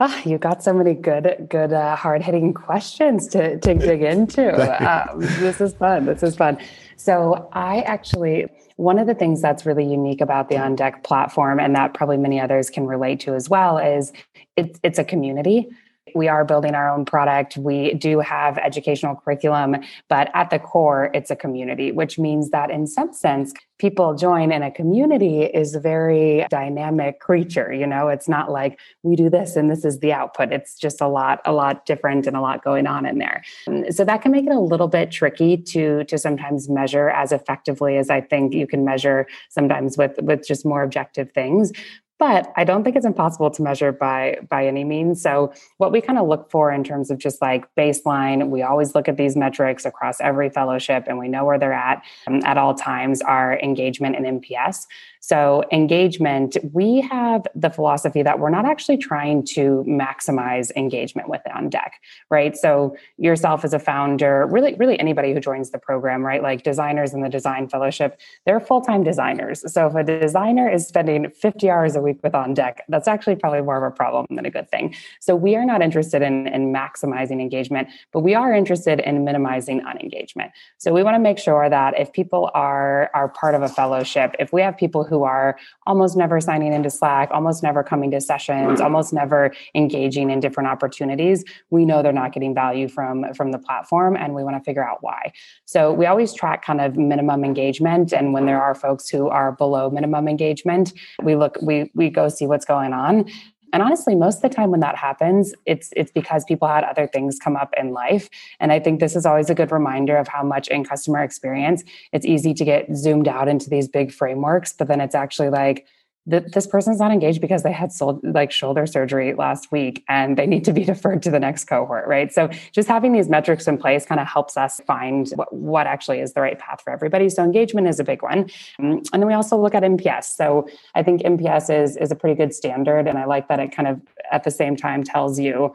Oh, 0.00 0.22
you 0.24 0.38
got 0.38 0.62
so 0.62 0.72
many 0.72 0.94
good, 0.94 1.48
good, 1.50 1.72
uh, 1.72 1.96
hard 1.96 2.22
hitting 2.22 2.54
questions 2.54 3.26
to, 3.28 3.58
to 3.58 3.74
dig 3.74 4.02
into. 4.02 4.48
Um, 4.78 5.20
this 5.20 5.60
is 5.60 5.74
fun. 5.74 6.06
This 6.06 6.22
is 6.22 6.36
fun. 6.36 6.58
So, 6.96 7.48
I 7.52 7.80
actually, 7.80 8.46
one 8.76 8.98
of 8.98 9.08
the 9.08 9.14
things 9.14 9.42
that's 9.42 9.66
really 9.66 9.84
unique 9.84 10.20
about 10.20 10.48
the 10.48 10.56
On 10.56 10.76
Deck 10.76 11.02
platform, 11.02 11.58
and 11.58 11.74
that 11.74 11.94
probably 11.94 12.16
many 12.16 12.40
others 12.40 12.70
can 12.70 12.86
relate 12.86 13.18
to 13.20 13.34
as 13.34 13.48
well, 13.48 13.78
is 13.78 14.12
it's, 14.56 14.78
it's 14.84 14.98
a 15.00 15.04
community. 15.04 15.68
We 16.14 16.28
are 16.28 16.44
building 16.44 16.74
our 16.74 16.88
own 16.88 17.04
product. 17.04 17.56
We 17.56 17.94
do 17.94 18.20
have 18.20 18.58
educational 18.58 19.16
curriculum, 19.16 19.76
but 20.08 20.30
at 20.34 20.50
the 20.50 20.58
core, 20.58 21.10
it's 21.14 21.30
a 21.30 21.36
community, 21.36 21.92
which 21.92 22.18
means 22.18 22.50
that 22.50 22.70
in 22.70 22.86
some 22.86 23.12
sense, 23.12 23.52
people 23.78 24.14
join 24.14 24.50
in 24.50 24.62
a 24.62 24.70
community 24.70 25.42
is 25.42 25.74
a 25.74 25.80
very 25.80 26.44
dynamic 26.50 27.20
creature. 27.20 27.72
You 27.72 27.86
know, 27.86 28.08
it's 28.08 28.28
not 28.28 28.50
like 28.50 28.78
we 29.02 29.14
do 29.14 29.30
this 29.30 29.56
and 29.56 29.70
this 29.70 29.84
is 29.84 30.00
the 30.00 30.12
output. 30.12 30.52
It's 30.52 30.76
just 30.76 31.00
a 31.00 31.06
lot, 31.06 31.40
a 31.44 31.52
lot 31.52 31.86
different 31.86 32.26
and 32.26 32.36
a 32.36 32.40
lot 32.40 32.64
going 32.64 32.86
on 32.86 33.06
in 33.06 33.18
there. 33.18 33.42
So 33.90 34.04
that 34.04 34.22
can 34.22 34.32
make 34.32 34.46
it 34.46 34.52
a 34.52 34.60
little 34.60 34.88
bit 34.88 35.10
tricky 35.10 35.56
to 35.56 36.04
to 36.04 36.18
sometimes 36.18 36.68
measure 36.68 37.08
as 37.10 37.32
effectively 37.32 37.98
as 37.98 38.10
I 38.10 38.20
think 38.20 38.52
you 38.52 38.66
can 38.66 38.84
measure 38.84 39.26
sometimes 39.48 39.96
with 39.96 40.18
with 40.22 40.46
just 40.46 40.66
more 40.66 40.82
objective 40.82 41.30
things 41.32 41.72
but 42.18 42.52
i 42.56 42.64
don't 42.64 42.84
think 42.84 42.96
it's 42.96 43.06
impossible 43.06 43.50
to 43.50 43.62
measure 43.62 43.92
by 43.92 44.36
by 44.48 44.66
any 44.66 44.84
means. 44.84 45.22
So 45.22 45.52
what 45.78 45.92
we 45.92 46.00
kind 46.00 46.18
of 46.18 46.26
look 46.28 46.50
for 46.50 46.72
in 46.72 46.84
terms 46.84 47.10
of 47.10 47.18
just 47.18 47.40
like 47.40 47.64
baseline 47.76 48.48
we 48.48 48.62
always 48.62 48.94
look 48.94 49.08
at 49.08 49.16
these 49.16 49.36
metrics 49.36 49.84
across 49.84 50.20
every 50.20 50.50
fellowship 50.50 51.04
and 51.06 51.18
we 51.18 51.28
know 51.28 51.44
where 51.44 51.58
they're 51.58 51.72
at 51.72 52.02
um, 52.26 52.40
at 52.44 52.58
all 52.58 52.74
times 52.74 53.20
our 53.22 53.58
engagement 53.60 54.16
and 54.16 54.42
nps 54.42 54.86
so, 55.20 55.64
engagement, 55.72 56.56
we 56.72 57.00
have 57.00 57.46
the 57.54 57.70
philosophy 57.70 58.22
that 58.22 58.38
we're 58.38 58.50
not 58.50 58.64
actually 58.64 58.98
trying 58.98 59.44
to 59.54 59.84
maximize 59.86 60.70
engagement 60.76 61.28
with 61.28 61.40
it 61.44 61.52
on 61.52 61.68
deck, 61.68 62.00
right? 62.30 62.56
So, 62.56 62.96
yourself 63.16 63.64
as 63.64 63.74
a 63.74 63.78
founder, 63.78 64.46
really, 64.50 64.74
really 64.74 64.98
anybody 64.98 65.32
who 65.32 65.40
joins 65.40 65.70
the 65.70 65.78
program, 65.78 66.24
right? 66.24 66.42
Like 66.42 66.62
designers 66.62 67.14
in 67.14 67.22
the 67.22 67.28
design 67.28 67.68
fellowship, 67.68 68.20
they're 68.46 68.60
full 68.60 68.80
time 68.80 69.02
designers. 69.02 69.70
So, 69.72 69.88
if 69.88 69.94
a 69.94 70.04
designer 70.04 70.70
is 70.70 70.86
spending 70.86 71.30
50 71.30 71.68
hours 71.68 71.96
a 71.96 72.00
week 72.00 72.20
with 72.22 72.34
on 72.34 72.54
deck, 72.54 72.84
that's 72.88 73.08
actually 73.08 73.36
probably 73.36 73.62
more 73.62 73.84
of 73.84 73.92
a 73.92 73.94
problem 73.94 74.26
than 74.30 74.46
a 74.46 74.50
good 74.50 74.70
thing. 74.70 74.94
So, 75.20 75.34
we 75.34 75.56
are 75.56 75.64
not 75.64 75.82
interested 75.82 76.22
in, 76.22 76.46
in 76.46 76.72
maximizing 76.72 77.40
engagement, 77.40 77.88
but 78.12 78.20
we 78.20 78.34
are 78.34 78.54
interested 78.54 79.00
in 79.00 79.24
minimizing 79.24 79.80
unengagement. 79.80 80.52
So, 80.78 80.92
we 80.92 81.02
want 81.02 81.16
to 81.16 81.20
make 81.20 81.38
sure 81.38 81.68
that 81.68 81.98
if 81.98 82.12
people 82.12 82.50
are, 82.54 83.10
are 83.14 83.28
part 83.28 83.56
of 83.56 83.62
a 83.62 83.68
fellowship, 83.68 84.36
if 84.38 84.52
we 84.52 84.62
have 84.62 84.76
people 84.76 85.07
who 85.08 85.24
are 85.24 85.58
almost 85.86 86.16
never 86.16 86.40
signing 86.40 86.72
into 86.72 86.90
Slack, 86.90 87.30
almost 87.32 87.62
never 87.62 87.82
coming 87.82 88.10
to 88.10 88.20
sessions, 88.20 88.80
almost 88.80 89.12
never 89.12 89.52
engaging 89.74 90.30
in 90.30 90.40
different 90.40 90.68
opportunities, 90.68 91.44
we 91.70 91.84
know 91.84 92.02
they're 92.02 92.12
not 92.12 92.32
getting 92.32 92.54
value 92.54 92.88
from 92.88 93.32
from 93.34 93.52
the 93.52 93.58
platform 93.58 94.16
and 94.16 94.34
we 94.34 94.44
want 94.44 94.56
to 94.56 94.62
figure 94.62 94.86
out 94.86 94.98
why. 95.00 95.32
So 95.64 95.92
we 95.92 96.06
always 96.06 96.32
track 96.32 96.64
kind 96.64 96.80
of 96.80 96.96
minimum 96.96 97.44
engagement 97.44 98.12
and 98.12 98.32
when 98.32 98.46
there 98.46 98.62
are 98.62 98.74
folks 98.74 99.08
who 99.08 99.28
are 99.28 99.52
below 99.52 99.90
minimum 99.90 100.28
engagement, 100.28 100.92
we 101.22 101.34
look 101.34 101.58
we 101.62 101.90
we 101.94 102.10
go 102.10 102.28
see 102.28 102.46
what's 102.46 102.64
going 102.64 102.92
on 102.92 103.28
and 103.72 103.82
honestly, 103.82 104.14
most 104.14 104.36
of 104.36 104.42
the 104.42 104.48
time 104.48 104.70
when 104.70 104.80
that 104.80 104.96
happens, 104.96 105.54
it's 105.66 105.90
it's 105.96 106.10
because 106.12 106.44
people 106.44 106.68
had 106.68 106.84
other 106.84 107.06
things 107.06 107.38
come 107.38 107.56
up 107.56 107.74
in 107.78 107.92
life. 107.92 108.28
And 108.60 108.72
I 108.72 108.80
think 108.80 109.00
this 109.00 109.14
is 109.14 109.26
always 109.26 109.50
a 109.50 109.54
good 109.54 109.70
reminder 109.70 110.16
of 110.16 110.28
how 110.28 110.42
much 110.42 110.68
in 110.68 110.84
customer 110.84 111.22
experience, 111.22 111.84
it's 112.12 112.26
easy 112.26 112.54
to 112.54 112.64
get 112.64 112.86
zoomed 112.94 113.28
out 113.28 113.48
into 113.48 113.68
these 113.68 113.88
big 113.88 114.12
frameworks, 114.12 114.72
but 114.72 114.88
then 114.88 115.00
it's 115.00 115.14
actually 115.14 115.50
like 115.50 115.86
that 116.28 116.52
this 116.52 116.66
person's 116.66 116.98
not 116.98 117.10
engaged 117.10 117.40
because 117.40 117.62
they 117.62 117.72
had 117.72 117.90
sold, 117.90 118.20
like 118.22 118.52
shoulder 118.52 118.86
surgery 118.86 119.34
last 119.34 119.72
week 119.72 120.04
and 120.08 120.36
they 120.36 120.46
need 120.46 120.64
to 120.64 120.72
be 120.72 120.84
deferred 120.92 121.22
to 121.22 121.30
the 121.30 121.40
next 121.40 121.64
cohort, 121.64 122.06
right? 122.06 122.32
So 122.32 122.48
just 122.72 122.86
having 122.86 123.12
these 123.12 123.28
metrics 123.28 123.66
in 123.66 123.78
place 123.78 124.04
kind 124.04 124.20
of 124.20 124.26
helps 124.26 124.56
us 124.56 124.80
find 124.86 125.28
what, 125.30 125.52
what 125.52 125.86
actually 125.86 126.20
is 126.20 126.34
the 126.34 126.42
right 126.42 126.58
path 126.58 126.82
for 126.82 126.92
everybody. 126.92 127.28
So 127.30 127.42
engagement 127.42 127.88
is 127.88 127.98
a 127.98 128.04
big 128.04 128.22
one. 128.22 128.50
Um, 128.78 129.02
and 129.12 129.22
then 129.22 129.26
we 129.26 129.32
also 129.32 129.58
look 129.58 129.74
at 129.74 129.82
NPS. 129.82 130.36
So 130.36 130.68
I 130.94 131.02
think 131.02 131.22
NPS 131.22 131.84
is, 131.84 131.96
is 131.96 132.12
a 132.12 132.14
pretty 132.14 132.36
good 132.36 132.54
standard. 132.54 133.08
And 133.08 133.18
I 133.18 133.24
like 133.24 133.48
that 133.48 133.58
it 133.58 133.72
kind 133.72 133.88
of 133.88 134.00
at 134.30 134.44
the 134.44 134.50
same 134.50 134.76
time 134.76 135.02
tells 135.02 135.38
you 135.40 135.72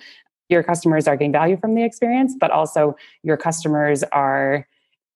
your 0.49 0.61
customers 0.61 1.07
are 1.07 1.17
getting 1.17 1.31
value 1.31 1.57
from 1.57 1.73
the 1.73 1.83
experience, 1.83 2.35
but 2.39 2.51
also 2.51 2.95
your 3.23 3.37
customers 3.37 4.03
are 4.11 4.67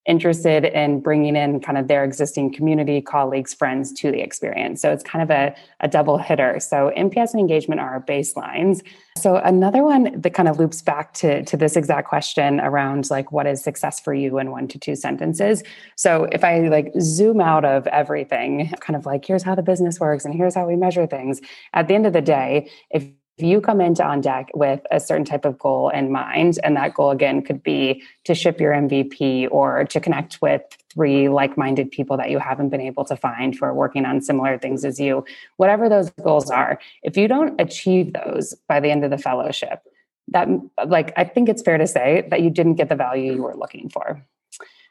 interested 0.07 0.63
in 0.65 1.01
bringing 1.01 1.35
in 1.35 1.59
kind 1.59 1.77
of 1.77 1.87
their 1.87 2.03
existing 2.03 2.53
community, 2.53 3.01
colleagues, 3.01 3.53
friends 3.53 3.91
to 3.91 4.09
the 4.09 4.21
experience. 4.21 4.81
So 4.81 4.91
it's 4.91 5.03
kind 5.03 5.21
of 5.21 5.29
a, 5.29 5.53
a 5.81 5.87
double 5.87 6.17
hitter. 6.17 6.59
So 6.59 6.91
NPS 6.95 7.33
and 7.33 7.41
engagement 7.41 7.81
are 7.81 7.95
our 7.95 8.01
baselines. 8.01 8.81
So 9.17 9.35
another 9.35 9.83
one 9.83 10.19
that 10.21 10.33
kind 10.33 10.47
of 10.47 10.59
loops 10.59 10.81
back 10.81 11.13
to, 11.15 11.43
to 11.43 11.57
this 11.57 11.75
exact 11.75 12.07
question 12.07 12.61
around 12.61 13.09
like 13.09 13.31
what 13.31 13.45
is 13.45 13.61
success 13.61 13.99
for 13.99 14.13
you 14.13 14.39
in 14.39 14.49
one 14.49 14.67
to 14.69 14.79
two 14.79 14.95
sentences. 14.95 15.61
So 15.95 16.23
if 16.31 16.43
I 16.43 16.59
like 16.69 16.93
zoom 17.01 17.41
out 17.41 17.65
of 17.65 17.85
everything, 17.87 18.73
kind 18.79 18.95
of 18.95 19.05
like 19.05 19.25
here's 19.25 19.43
how 19.43 19.55
the 19.55 19.61
business 19.61 19.99
works 19.99 20.23
and 20.23 20.33
here's 20.33 20.55
how 20.55 20.65
we 20.65 20.77
measure 20.77 21.05
things. 21.05 21.41
At 21.73 21.89
the 21.89 21.95
end 21.95 22.07
of 22.07 22.13
the 22.13 22.21
day, 22.21 22.69
if 22.89 23.07
if 23.37 23.45
you 23.45 23.61
come 23.61 23.79
into 23.81 24.03
on 24.03 24.21
deck 24.21 24.49
with 24.55 24.81
a 24.89 24.99
certain 24.99 25.25
type 25.25 25.45
of 25.45 25.59
goal 25.59 25.89
in 25.89 26.11
mind 26.11 26.57
and 26.63 26.75
that 26.75 26.93
goal 26.93 27.11
again 27.11 27.41
could 27.41 27.61
be 27.61 28.03
to 28.23 28.33
ship 28.33 28.59
your 28.59 28.73
mvp 28.73 29.47
or 29.51 29.85
to 29.85 29.99
connect 29.99 30.41
with 30.41 30.61
three 30.91 31.29
like-minded 31.29 31.91
people 31.91 32.17
that 32.17 32.31
you 32.31 32.39
haven't 32.39 32.69
been 32.69 32.81
able 32.81 33.05
to 33.05 33.15
find 33.15 33.55
who 33.55 33.65
are 33.65 33.73
working 33.73 34.05
on 34.05 34.21
similar 34.21 34.57
things 34.57 34.83
as 34.83 34.99
you 34.99 35.23
whatever 35.57 35.87
those 35.87 36.09
goals 36.23 36.49
are 36.49 36.79
if 37.03 37.15
you 37.15 37.27
don't 37.27 37.59
achieve 37.61 38.13
those 38.13 38.55
by 38.67 38.79
the 38.79 38.89
end 38.89 39.03
of 39.03 39.11
the 39.11 39.17
fellowship 39.17 39.83
that 40.27 40.47
like 40.87 41.13
i 41.15 41.23
think 41.23 41.47
it's 41.47 41.61
fair 41.61 41.77
to 41.77 41.87
say 41.87 42.27
that 42.29 42.41
you 42.41 42.49
didn't 42.49 42.75
get 42.75 42.89
the 42.89 42.95
value 42.95 43.33
you 43.33 43.43
were 43.43 43.55
looking 43.55 43.89
for 43.89 44.25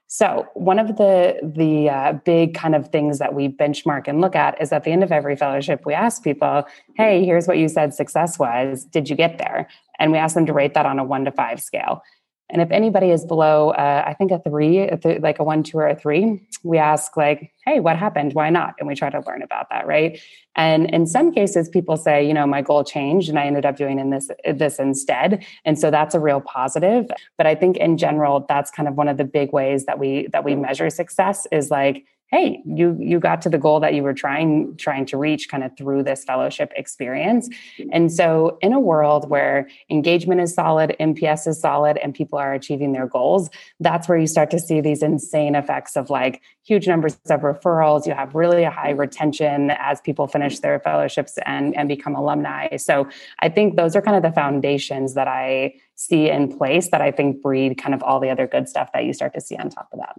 so 0.09 0.47
one 0.55 0.79
of 0.79 0.97
the 0.97 1.39
the 1.43 1.91
uh, 1.91 2.13
big 2.25 2.55
kind 2.55 2.75
of 2.75 2.89
things 2.89 3.19
that 3.19 3.35
we 3.35 3.49
benchmark 3.49 4.07
and 4.07 4.21
look 4.21 4.37
at 4.37 4.61
is 4.61 4.73
at 4.73 4.85
the 4.85 4.93
end 4.93 5.03
of 5.03 5.11
every 5.11 5.37
fellowship, 5.37 5.85
we 5.85 5.95
ask 5.95 6.23
people, 6.23 6.65
"Hey, 6.97 7.25
here's 7.25 7.49
what 7.49 7.59
you 7.59 7.69
said 7.69 7.93
success 7.93 8.39
was. 8.39 8.85
Did 8.85 9.11
you 9.11 9.17
get 9.17 9.39
there?" 9.39 9.69
And 9.99 10.13
we 10.13 10.19
ask 10.19 10.35
them 10.35 10.47
to 10.47 10.53
rate 10.53 10.75
that 10.75 10.87
on 10.87 10.99
a 10.99 11.05
one 11.05 11.25
to 11.25 11.33
five 11.33 11.61
scale. 11.61 12.03
And 12.49 12.63
if 12.63 12.71
anybody 12.71 13.11
is 13.11 13.25
below, 13.25 13.71
uh, 13.71 14.05
I 14.07 14.15
think 14.15 14.31
a 14.31 14.39
three, 14.39 14.79
a 14.79 14.97
th- 14.97 15.21
like 15.21 15.41
a 15.41 15.45
one, 15.45 15.65
two, 15.65 15.79
or 15.79 15.89
a 15.89 15.97
three, 15.97 16.41
we 16.63 16.79
ask 16.79 17.17
like, 17.17 17.53
"Hey, 17.65 17.81
what 17.81 17.97
happened? 17.97 18.35
Why 18.35 18.51
not?" 18.51 18.75
And 18.79 18.87
we 18.87 18.95
try 18.95 19.11
to 19.11 19.21
learn 19.27 19.43
about 19.43 19.69
that, 19.71 19.87
right? 19.87 20.21
And 20.55 20.89
in 20.91 21.07
some 21.07 21.33
cases, 21.33 21.69
people 21.69 21.97
say, 21.97 22.25
"You 22.27 22.35
know, 22.35 22.47
my 22.47 22.63
goal 22.63 22.85
changed, 22.85 23.29
and 23.29 23.39
I 23.39 23.47
ended 23.47 23.67
up 23.67 23.77
doing 23.77 23.99
in 23.99 24.11
this 24.11 24.31
this 24.45 24.79
instead." 24.79 25.45
And 25.65 25.79
so 25.79 25.91
that's 25.91 26.15
a 26.15 26.21
real 26.21 26.41
positive. 26.41 27.11
But 27.37 27.47
I 27.47 27.57
think 27.57 27.79
in 27.79 27.99
general, 27.99 28.47
that's 28.49 28.71
kind 28.71 28.89
of 28.89 28.97
one 28.97 29.09
of 29.09 29.17
the 29.17 29.25
big 29.25 29.53
ways 29.53 29.87
that 29.87 29.99
we 29.99 30.29
that 30.29 30.45
we 30.45 30.55
measure 30.55 30.89
success 30.89 31.47
is 31.51 31.71
like 31.71 32.05
hey 32.29 32.61
you 32.67 32.97
you 33.01 33.21
got 33.21 33.41
to 33.43 33.49
the 33.49 33.59
goal 33.59 33.81
that 33.81 33.95
you 33.95 34.03
were 34.03 34.15
trying 34.15 34.77
trying 34.77 35.07
to 35.07 35.17
reach 35.17 35.49
kind 35.49 35.63
of 35.63 35.77
through 35.77 36.03
this 36.03 36.25
fellowship 36.25 36.73
experience. 36.77 37.49
And 37.93 38.13
so 38.13 38.59
in 38.61 38.73
a 38.73 38.81
world 38.81 39.31
where 39.31 39.69
engagement 39.91 40.41
is 40.41 40.55
solid 40.55 40.97
nps 41.01 41.47
is 41.47 41.61
solid 41.61 41.97
and 41.99 42.15
people 42.15 42.39
are 42.39 42.53
achieving 42.53 42.93
their 42.93 43.07
goals 43.07 43.49
that's 43.81 44.09
where 44.09 44.19
you 44.19 44.27
start 44.27 44.51
to 44.51 44.59
see 44.59 44.81
these 44.81 45.03
insane 45.03 45.55
effects 45.55 45.97
of 45.97 46.11
like 46.11 46.43
huge 46.65 46.89
numbers 46.89 47.17
of 47.31 47.41
referrals. 47.41 48.07
You 48.07 48.15
have 48.15 48.35
really 48.35 48.65
a 48.65 48.71
high 48.71 48.91
retention 48.91 49.71
as 49.71 50.01
people 50.01 50.27
finish 50.27 50.59
their 50.59 50.81
fellowships 50.81 51.39
and 51.47 51.77
and 51.77 51.89
become 51.89 52.15
alumni. 52.15 52.77
So 52.77 53.09
i 53.41 53.49
think 53.49 53.77
those 53.77 53.95
are 53.97 54.03
kind 54.03 54.17
of 54.17 54.23
the 54.23 54.33
foundations 54.33 55.15
that 55.15 55.29
i 55.29 55.75
see 55.95 56.29
in 56.29 56.57
place 56.57 56.89
that 56.91 57.01
i 57.01 57.11
think 57.11 57.43
breed 57.43 57.79
kind 57.79 57.95
of 57.95 58.03
all 58.03 58.21
the 58.21 58.31
other 58.31 58.47
good 58.47 58.69
stuff 58.69 58.91
that 58.93 59.05
you 59.05 59.13
start 59.13 59.35
to 59.35 59.41
see 59.41 59.57
on 59.57 59.71
top 59.71 59.89
of 59.93 59.99
that 59.99 60.15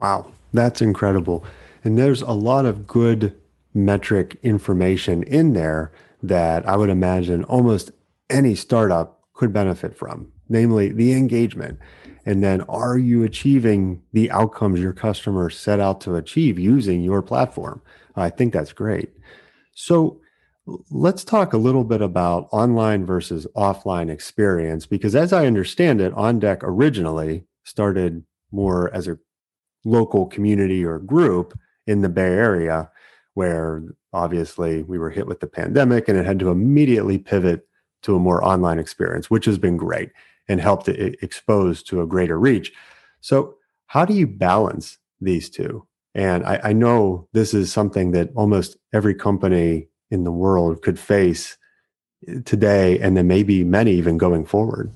Wow, 0.00 0.32
that's 0.52 0.80
incredible. 0.80 1.44
And 1.84 1.98
there's 1.98 2.22
a 2.22 2.32
lot 2.32 2.66
of 2.66 2.86
good 2.86 3.34
metric 3.74 4.38
information 4.42 5.22
in 5.24 5.52
there 5.52 5.92
that 6.22 6.68
I 6.68 6.76
would 6.76 6.90
imagine 6.90 7.44
almost 7.44 7.92
any 8.28 8.54
startup 8.54 9.20
could 9.34 9.52
benefit 9.52 9.96
from, 9.96 10.32
namely 10.48 10.90
the 10.90 11.12
engagement. 11.12 11.78
And 12.26 12.42
then 12.42 12.62
are 12.62 12.98
you 12.98 13.22
achieving 13.22 14.02
the 14.12 14.30
outcomes 14.30 14.80
your 14.80 14.92
customers 14.92 15.58
set 15.58 15.80
out 15.80 16.00
to 16.02 16.16
achieve 16.16 16.58
using 16.58 17.02
your 17.02 17.22
platform? 17.22 17.80
I 18.16 18.30
think 18.30 18.52
that's 18.52 18.72
great. 18.72 19.10
So 19.74 20.20
let's 20.90 21.24
talk 21.24 21.52
a 21.52 21.58
little 21.58 21.84
bit 21.84 22.02
about 22.02 22.48
online 22.52 23.06
versus 23.06 23.46
offline 23.56 24.10
experience 24.10 24.86
because 24.86 25.14
as 25.14 25.32
I 25.32 25.46
understand 25.46 26.00
it, 26.00 26.12
OnDeck 26.14 26.58
originally 26.62 27.44
started 27.64 28.24
more 28.50 28.92
as 28.92 29.06
a 29.08 29.18
local 29.84 30.26
community 30.26 30.84
or 30.84 30.98
group 30.98 31.58
in 31.86 32.02
the 32.02 32.08
Bay 32.08 32.32
Area, 32.32 32.90
where 33.34 33.82
obviously 34.12 34.82
we 34.82 34.98
were 34.98 35.10
hit 35.10 35.26
with 35.26 35.40
the 35.40 35.46
pandemic 35.46 36.08
and 36.08 36.18
it 36.18 36.26
had 36.26 36.38
to 36.40 36.50
immediately 36.50 37.18
pivot 37.18 37.66
to 38.02 38.16
a 38.16 38.20
more 38.20 38.44
online 38.44 38.78
experience, 38.78 39.30
which 39.30 39.44
has 39.44 39.58
been 39.58 39.76
great 39.76 40.10
and 40.48 40.60
helped 40.60 40.88
it 40.88 41.18
expose 41.22 41.82
to 41.84 42.00
a 42.00 42.06
greater 42.06 42.38
reach. 42.38 42.72
So, 43.20 43.54
how 43.86 44.04
do 44.04 44.14
you 44.14 44.26
balance 44.26 44.98
these 45.20 45.48
two? 45.48 45.86
And 46.14 46.44
I, 46.44 46.60
I 46.64 46.72
know 46.72 47.28
this 47.32 47.54
is 47.54 47.72
something 47.72 48.12
that 48.12 48.30
almost 48.34 48.76
every 48.92 49.14
company 49.14 49.88
in 50.10 50.24
the 50.24 50.32
world 50.32 50.82
could 50.82 50.98
face 50.98 51.56
eh, 52.26 52.40
today, 52.44 52.98
and 52.98 53.16
then 53.16 53.26
maybe 53.26 53.64
many 53.64 53.92
even 53.92 54.18
going 54.18 54.44
forward. 54.44 54.92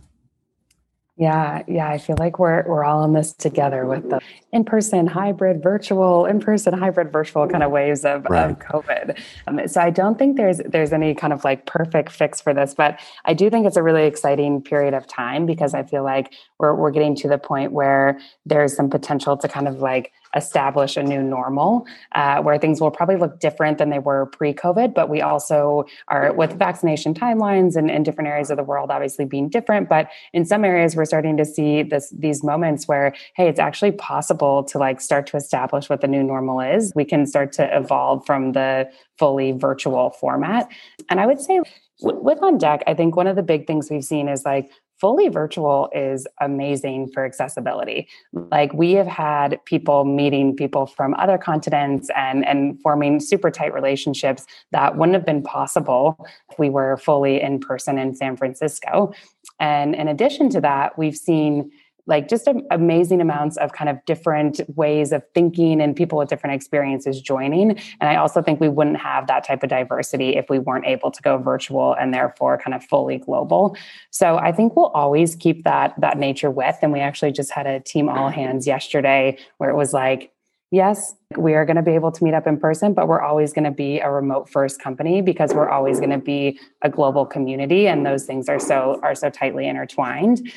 Yeah, 1.18 1.62
yeah, 1.68 1.88
I 1.90 1.98
feel 1.98 2.16
like 2.18 2.38
we're 2.38 2.64
we're 2.66 2.84
all 2.84 3.04
in 3.04 3.12
this 3.12 3.34
together 3.34 3.84
with 3.84 4.08
the 4.08 4.18
in-person, 4.50 5.06
hybrid, 5.06 5.62
virtual, 5.62 6.24
in-person, 6.24 6.72
hybrid, 6.72 7.12
virtual 7.12 7.46
kind 7.46 7.62
of 7.62 7.70
waves 7.70 8.06
of, 8.06 8.24
right. 8.30 8.50
of 8.50 8.58
COVID. 8.58 9.20
Um, 9.46 9.68
so 9.68 9.82
I 9.82 9.90
don't 9.90 10.18
think 10.18 10.38
there's 10.38 10.62
there's 10.64 10.90
any 10.90 11.14
kind 11.14 11.34
of 11.34 11.44
like 11.44 11.66
perfect 11.66 12.12
fix 12.12 12.40
for 12.40 12.54
this, 12.54 12.72
but 12.72 12.98
I 13.26 13.34
do 13.34 13.50
think 13.50 13.66
it's 13.66 13.76
a 13.76 13.82
really 13.82 14.04
exciting 14.04 14.62
period 14.62 14.94
of 14.94 15.06
time 15.06 15.44
because 15.44 15.74
I 15.74 15.82
feel 15.82 16.02
like 16.02 16.32
we're 16.58 16.74
we're 16.74 16.90
getting 16.90 17.14
to 17.16 17.28
the 17.28 17.38
point 17.38 17.72
where 17.72 18.18
there's 18.46 18.74
some 18.74 18.88
potential 18.88 19.36
to 19.36 19.48
kind 19.48 19.68
of 19.68 19.80
like 19.80 20.12
establish 20.34 20.96
a 20.96 21.02
new 21.02 21.22
normal 21.22 21.86
uh, 22.12 22.40
where 22.42 22.58
things 22.58 22.80
will 22.80 22.90
probably 22.90 23.16
look 23.16 23.40
different 23.40 23.78
than 23.78 23.90
they 23.90 23.98
were 23.98 24.26
pre-COVID. 24.26 24.94
But 24.94 25.08
we 25.08 25.20
also 25.20 25.84
are 26.08 26.32
with 26.32 26.52
vaccination 26.58 27.14
timelines 27.14 27.76
and 27.76 27.90
in 27.90 28.02
different 28.02 28.28
areas 28.28 28.50
of 28.50 28.56
the 28.56 28.62
world, 28.62 28.90
obviously 28.90 29.24
being 29.24 29.48
different. 29.48 29.88
But 29.88 30.08
in 30.32 30.44
some 30.44 30.64
areas, 30.64 30.96
we're 30.96 31.04
starting 31.04 31.36
to 31.36 31.44
see 31.44 31.82
this 31.82 32.10
these 32.16 32.42
moments 32.42 32.88
where 32.88 33.14
hey, 33.36 33.48
it's 33.48 33.60
actually 33.60 33.92
possible 33.92 34.64
to 34.64 34.78
like 34.78 35.00
start 35.00 35.26
to 35.28 35.36
establish 35.36 35.88
what 35.88 36.00
the 36.00 36.08
new 36.08 36.22
normal 36.22 36.60
is. 36.60 36.92
We 36.94 37.04
can 37.04 37.26
start 37.26 37.52
to 37.52 37.76
evolve 37.76 38.24
from 38.26 38.52
the 38.52 38.90
fully 39.18 39.52
virtual 39.52 40.10
format. 40.10 40.68
And 41.08 41.20
I 41.20 41.26
would 41.26 41.40
say 41.40 41.60
with 42.00 42.42
on 42.42 42.58
deck, 42.58 42.82
I 42.86 42.94
think 42.94 43.16
one 43.16 43.26
of 43.26 43.36
the 43.36 43.42
big 43.42 43.66
things 43.66 43.90
we've 43.90 44.04
seen 44.04 44.28
is 44.28 44.44
like 44.44 44.70
fully 45.02 45.28
virtual 45.28 45.90
is 45.92 46.28
amazing 46.40 47.08
for 47.08 47.24
accessibility. 47.24 48.06
Like 48.32 48.72
we 48.72 48.92
have 48.92 49.08
had 49.08 49.58
people 49.64 50.04
meeting 50.04 50.54
people 50.54 50.86
from 50.86 51.12
other 51.14 51.36
continents 51.36 52.08
and, 52.14 52.46
and 52.46 52.80
forming 52.80 53.18
super 53.18 53.50
tight 53.50 53.74
relationships 53.74 54.46
that 54.70 54.96
wouldn't 54.96 55.14
have 55.14 55.26
been 55.26 55.42
possible 55.42 56.24
if 56.52 56.56
we 56.56 56.70
were 56.70 56.96
fully 56.98 57.42
in 57.42 57.58
person 57.58 57.98
in 57.98 58.14
San 58.14 58.36
Francisco. 58.36 59.12
And 59.58 59.96
in 59.96 60.06
addition 60.06 60.48
to 60.50 60.60
that, 60.60 60.96
we've 60.96 61.16
seen 61.16 61.72
like 62.06 62.28
just 62.28 62.48
amazing 62.70 63.20
amounts 63.20 63.56
of 63.58 63.72
kind 63.72 63.88
of 63.88 64.04
different 64.06 64.60
ways 64.74 65.12
of 65.12 65.22
thinking 65.34 65.80
and 65.80 65.94
people 65.94 66.18
with 66.18 66.28
different 66.28 66.54
experiences 66.54 67.20
joining. 67.20 67.70
And 67.70 68.08
I 68.08 68.16
also 68.16 68.42
think 68.42 68.60
we 68.60 68.68
wouldn't 68.68 68.96
have 68.96 69.28
that 69.28 69.44
type 69.44 69.62
of 69.62 69.68
diversity 69.68 70.36
if 70.36 70.50
we 70.50 70.58
weren't 70.58 70.86
able 70.86 71.10
to 71.12 71.22
go 71.22 71.38
virtual 71.38 71.94
and 71.94 72.12
therefore 72.12 72.58
kind 72.58 72.74
of 72.74 72.82
fully 72.84 73.18
global. 73.18 73.76
So 74.10 74.36
I 74.36 74.50
think 74.50 74.74
we'll 74.74 74.86
always 74.86 75.36
keep 75.36 75.62
that 75.64 75.94
that 76.00 76.18
nature 76.18 76.50
with. 76.50 76.76
And 76.82 76.92
we 76.92 77.00
actually 77.00 77.32
just 77.32 77.52
had 77.52 77.66
a 77.66 77.78
team 77.78 78.08
all 78.08 78.30
mm-hmm. 78.30 78.40
hands 78.40 78.66
yesterday 78.66 79.38
where 79.58 79.70
it 79.70 79.76
was 79.76 79.92
like, 79.92 80.31
yes, 80.72 81.14
we 81.36 81.54
are 81.54 81.64
going 81.64 81.76
to 81.76 81.82
be 81.82 81.92
able 81.92 82.10
to 82.10 82.24
meet 82.24 82.34
up 82.34 82.46
in 82.46 82.58
person, 82.58 82.94
but 82.94 83.06
we're 83.06 83.20
always 83.20 83.52
going 83.52 83.64
to 83.64 83.70
be 83.70 84.00
a 84.00 84.10
remote 84.10 84.48
first 84.48 84.80
company 84.80 85.20
because 85.20 85.52
we're 85.54 85.68
always 85.68 85.98
going 85.98 86.10
to 86.10 86.18
be 86.18 86.58
a 86.80 86.88
global 86.88 87.26
community 87.26 87.86
and 87.86 88.04
those 88.04 88.24
things 88.24 88.48
are 88.48 88.58
so 88.58 88.98
are 89.02 89.14
so 89.14 89.30
tightly 89.30 89.68
intertwined. 89.68 90.50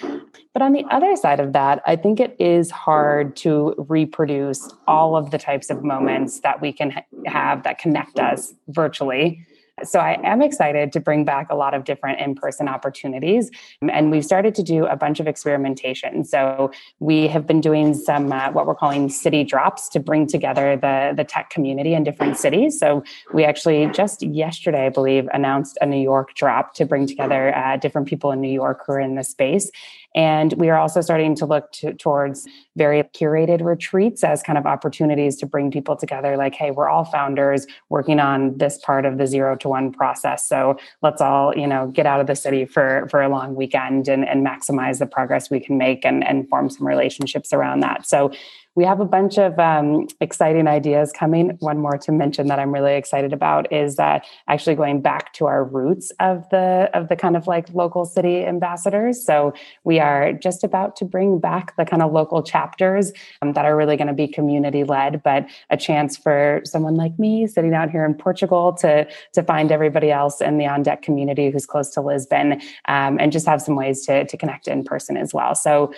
But 0.54 0.62
on 0.62 0.72
the 0.72 0.86
other 0.90 1.16
side 1.18 1.42
of 1.42 1.52
that, 1.54 1.84
I 1.86 1.98
think 1.98 2.20
it 2.20 2.36
is 2.40 2.72
hard 2.72 3.36
to 3.38 3.76
reproduce 3.90 4.74
all 4.88 5.18
of 5.18 5.32
the 5.32 5.38
types 5.38 5.70
of 5.70 5.84
moments 5.84 6.40
that 6.40 6.62
we 6.62 6.72
can 6.72 6.92
ha- 6.92 7.04
have 7.26 7.64
that 7.64 7.78
connect 7.78 8.18
us 8.18 8.54
virtually 8.70 9.46
So 9.84 10.00
I 10.00 10.18
am 10.24 10.42
excited 10.42 10.94
to 10.94 11.02
bring 11.02 11.26
back 11.26 11.48
a 11.50 11.56
lot 11.56 11.74
of 11.74 11.84
different 11.84 12.22
in 12.22 12.34
person 12.34 12.70
opportunities. 12.70 13.52
And 13.82 14.10
we've 14.10 14.24
started 14.24 14.56
to 14.56 14.64
do 14.64 14.86
a 14.86 14.96
bunch 14.96 15.20
of 15.20 15.28
experimentation. 15.28 16.24
So 16.24 16.72
we 17.00 17.28
have 17.28 17.46
been 17.46 17.60
doing 17.60 17.94
some 17.94 18.32
uh, 18.32 18.52
what 18.52 18.68
we're 18.68 18.76
calling 18.76 19.10
city 19.10 19.44
drops 19.44 19.90
to 19.90 20.00
bring 20.00 20.28
together 20.28 20.78
the, 20.78 21.12
the 21.16 21.26
tech 21.26 21.50
community 21.50 21.94
in 21.94 22.06
different 22.06 22.38
cities. 22.38 22.80
So 22.80 23.04
we 23.34 23.44
actually 23.44 23.88
just 23.88 24.22
yesterday, 24.24 24.86
I 24.86 24.90
believe, 24.90 25.28
announced 25.34 25.78
a 25.82 25.86
New 25.86 26.02
York 26.02 26.36
drop 26.36 26.74
to 26.76 26.86
bring 26.86 27.06
together 27.06 27.54
uh, 27.54 27.76
different 27.76 28.08
people 28.08 28.32
in 28.32 28.40
New 28.40 28.54
York 28.54 28.84
who 28.88 28.94
are 28.94 29.00
in 29.02 29.16
the 29.16 29.26
space. 29.26 29.70
And 30.16 30.54
we 30.54 30.70
are 30.70 30.78
also 30.78 31.02
starting 31.02 31.36
to 31.36 31.46
look 31.46 31.72
to, 31.74 31.94
towards 31.94 32.48
very 32.78 33.04
curated 33.04 33.62
retreats 33.62 34.24
as 34.24 34.42
kind 34.42 34.58
of 34.58 34.66
opportunities 34.66 35.36
to 35.38 35.46
bring 35.46 35.70
people 35.70 35.98
together. 35.98 36.38
Like, 36.38 36.56
hey, 36.56 36.72
we're 36.72 36.88
all 36.88 37.04
founders 37.04 37.68
working 37.90 38.20
on 38.20 38.58
this 38.58 38.78
part 38.78 39.06
of 39.06 39.18
the 39.18 39.28
zero 39.28 39.58
to 39.58 39.68
one 39.70 39.92
process. 39.92 40.48
So 40.48 40.78
let's 41.02 41.22
all, 41.22 41.56
you 41.56 41.68
know, 41.68 41.88
get 41.88 42.06
out 42.06 42.22
of 42.22 42.28
the 42.28 42.36
city 42.36 42.66
for 42.66 43.08
for 43.12 43.22
a 43.22 43.30
long 43.30 43.56
weekend 43.56 44.08
and, 44.08 44.28
and 44.28 44.46
maximize 44.46 45.00
the 45.00 45.06
progress 45.06 45.50
we 45.50 45.60
can 45.60 45.78
make 45.78 46.06
and, 46.06 46.26
and 46.26 46.48
form 46.48 46.70
some 46.70 46.88
relationships 46.88 47.52
around 47.52 47.82
that. 47.82 48.08
So 48.08 48.32
we 48.76 48.84
have 48.84 49.00
a 49.00 49.06
bunch 49.06 49.38
of 49.38 49.58
um, 49.58 50.08
exciting 50.20 50.68
ideas 50.68 51.14
coming. 51.14 51.52
One 51.60 51.80
more 51.80 51.98
to 51.98 52.12
mention 52.12 52.48
that 52.48 52.60
I'm 52.60 52.74
really 52.74 52.96
excited 52.96 53.32
about 53.32 53.72
is 53.72 53.96
that 53.96 54.26
actually 54.50 54.76
going 54.76 55.02
back 55.02 55.32
to 55.34 55.46
our 55.46 55.64
roots 55.64 56.12
of 56.20 56.48
the 56.50 56.90
of 56.94 57.08
the 57.08 57.16
kind 57.16 57.38
of 57.38 57.48
like 57.48 57.74
local 57.74 58.04
city 58.04 58.46
ambassadors. 58.46 59.26
So 59.26 59.54
we 59.86 60.00
are 60.00 60.34
just 60.34 60.64
about 60.64 60.98
to 60.98 61.06
bring 61.06 61.40
back 61.40 61.76
the 61.78 61.86
kind 61.86 62.02
of 62.02 62.12
local 62.12 62.44
chapters 62.44 63.14
um, 63.42 63.54
that 63.54 63.64
are 63.64 63.78
really 63.78 63.96
going 63.96 64.08
to 64.08 64.14
be 64.14 64.28
community 64.28 64.84
led, 64.84 65.24
but 65.24 65.48
a 65.70 65.78
chance 65.78 66.18
for 66.18 66.62
someone 66.66 66.96
like 66.96 67.18
me 67.18 67.48
sitting 67.48 67.74
out 67.74 67.90
here 67.90 68.04
in 68.04 68.14
Portugal 68.14 68.74
to 68.74 69.08
to 69.34 69.44
find 69.44 69.72
everybody 69.72 70.12
else 70.12 70.42
in 70.42 70.58
the 70.58 70.68
on 70.68 70.84
deck 70.84 71.02
community 71.02 71.50
who's 71.50 71.66
close 71.66 71.92
to 71.92 72.02
Lisbon 72.02 72.62
um, 72.90 73.18
and 73.20 73.32
just 73.32 73.46
have 73.46 73.62
some 73.62 73.76
ways 73.76 74.06
to 74.06 74.26
to 74.26 74.36
connect 74.36 74.68
in 74.68 74.84
person 74.84 75.16
as 75.16 75.34
well. 75.34 75.56
So 75.56 75.94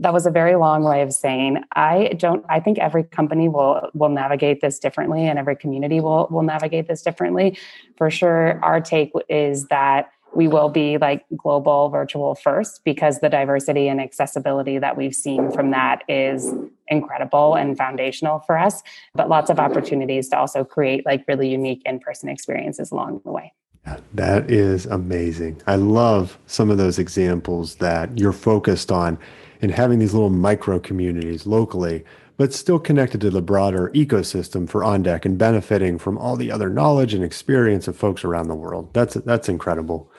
that 0.00 0.12
was 0.12 0.26
a 0.26 0.30
very 0.30 0.56
long 0.56 0.82
way 0.82 1.02
of 1.02 1.12
saying 1.12 1.62
i 1.72 2.08
don't 2.16 2.44
i 2.48 2.58
think 2.58 2.78
every 2.78 3.04
company 3.04 3.48
will 3.48 3.88
will 3.94 4.08
navigate 4.08 4.60
this 4.60 4.78
differently 4.78 5.26
and 5.26 5.38
every 5.38 5.54
community 5.54 6.00
will 6.00 6.26
will 6.30 6.42
navigate 6.42 6.88
this 6.88 7.02
differently. 7.02 7.56
For 7.96 8.10
sure 8.10 8.58
our 8.62 8.80
take 8.80 9.12
is 9.28 9.66
that 9.68 10.10
we 10.32 10.46
will 10.46 10.68
be 10.68 10.96
like 10.96 11.24
global 11.36 11.88
virtual 11.88 12.36
first 12.36 12.82
because 12.84 13.18
the 13.18 13.28
diversity 13.28 13.88
and 13.88 14.00
accessibility 14.00 14.78
that 14.78 14.96
we've 14.96 15.14
seen 15.14 15.50
from 15.50 15.72
that 15.72 16.02
is 16.08 16.54
incredible 16.86 17.56
and 17.56 17.76
foundational 17.76 18.38
for 18.40 18.56
us 18.56 18.82
but 19.14 19.28
lots 19.28 19.50
of 19.50 19.58
opportunities 19.58 20.28
to 20.28 20.38
also 20.38 20.64
create 20.64 21.04
like 21.04 21.24
really 21.26 21.48
unique 21.48 21.82
in-person 21.84 22.28
experiences 22.28 22.92
along 22.92 23.20
the 23.24 23.30
way 23.30 23.52
that 24.14 24.50
is 24.50 24.86
amazing 24.86 25.60
i 25.66 25.74
love 25.74 26.38
some 26.46 26.70
of 26.70 26.78
those 26.78 26.98
examples 26.98 27.76
that 27.76 28.18
you're 28.18 28.32
focused 28.32 28.92
on 28.92 29.18
and 29.62 29.70
having 29.70 29.98
these 29.98 30.14
little 30.14 30.30
micro 30.30 30.78
communities 30.78 31.46
locally, 31.46 32.04
but 32.36 32.52
still 32.52 32.78
connected 32.78 33.20
to 33.20 33.30
the 33.30 33.42
broader 33.42 33.90
ecosystem 33.94 34.68
for 34.68 34.80
OnDeck 34.80 35.24
and 35.24 35.38
benefiting 35.38 35.98
from 35.98 36.16
all 36.16 36.36
the 36.36 36.50
other 36.50 36.70
knowledge 36.70 37.12
and 37.12 37.22
experience 37.22 37.86
of 37.86 37.96
folks 37.96 38.24
around 38.24 38.48
the 38.48 38.54
world. 38.54 38.92
That's 38.94 39.14
that's 39.14 39.48
incredible. 39.48 40.10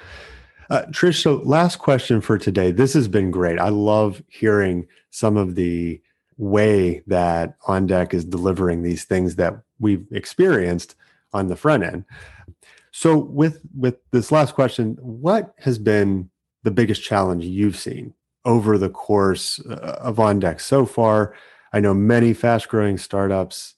Uh, 0.69 0.83
Trish, 0.91 1.21
so 1.21 1.41
last 1.43 1.77
question 1.77 2.21
for 2.21 2.37
today. 2.37 2.71
This 2.71 2.93
has 2.93 3.07
been 3.07 3.31
great. 3.31 3.59
I 3.59 3.69
love 3.69 4.23
hearing 4.27 4.87
some 5.09 5.35
of 5.35 5.55
the 5.55 5.99
way 6.37 7.03
that 7.07 7.59
OnDeck 7.63 8.13
is 8.13 8.23
delivering 8.23 8.81
these 8.81 9.03
things 9.03 9.35
that 9.35 9.61
we've 9.79 10.05
experienced 10.11 10.95
on 11.33 11.47
the 11.47 11.55
front 11.55 11.83
end. 11.83 12.05
So 12.91 13.17
with 13.17 13.61
with 13.75 13.97
this 14.11 14.31
last 14.31 14.53
question, 14.53 14.97
what 15.01 15.53
has 15.59 15.79
been 15.79 16.29
the 16.63 16.71
biggest 16.71 17.03
challenge 17.03 17.43
you've 17.43 17.77
seen 17.77 18.13
over 18.45 18.77
the 18.77 18.89
course 18.89 19.59
uh, 19.69 19.97
of 20.01 20.17
OnDeck 20.17 20.59
so 20.61 20.85
far. 20.85 21.35
I 21.73 21.79
know 21.79 21.93
many 21.93 22.33
fast 22.33 22.69
growing 22.69 22.97
startups 22.97 23.75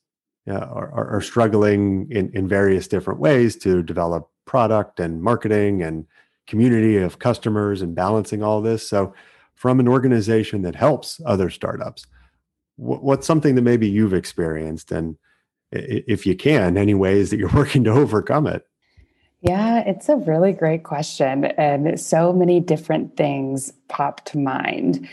uh, 0.47 0.53
are, 0.53 1.15
are, 1.15 1.21
struggling 1.21 2.07
in, 2.11 2.29
in 2.33 2.47
various 2.47 2.87
different 2.87 3.19
ways 3.19 3.55
to 3.57 3.83
develop 3.83 4.29
product 4.45 4.99
and 4.99 5.21
marketing 5.21 5.83
and 5.83 6.05
community 6.47 6.97
of 6.97 7.19
customers 7.19 7.81
and 7.81 7.95
balancing 7.95 8.43
all 8.43 8.61
this. 8.61 8.87
So, 8.87 9.13
from 9.55 9.79
an 9.79 9.87
organization 9.87 10.63
that 10.63 10.75
helps 10.75 11.21
other 11.25 11.49
startups, 11.49 12.05
what's 12.75 13.27
something 13.27 13.55
that 13.55 13.61
maybe 13.61 13.87
you've 13.87 14.13
experienced? 14.13 14.91
And 14.91 15.17
if 15.71 16.25
you 16.25 16.35
can, 16.35 16.77
any 16.77 16.93
ways 16.93 17.29
that 17.29 17.37
you're 17.37 17.49
working 17.53 17.85
to 17.85 17.91
overcome 17.91 18.47
it? 18.47 18.65
Yeah, 19.43 19.79
it's 19.85 20.07
a 20.07 20.15
really 20.15 20.53
great 20.53 20.83
question. 20.83 21.45
And 21.45 21.99
so 21.99 22.31
many 22.31 22.59
different 22.61 23.17
things 23.17 23.73
pop 23.89 24.23
to 24.25 24.37
mind. 24.39 25.07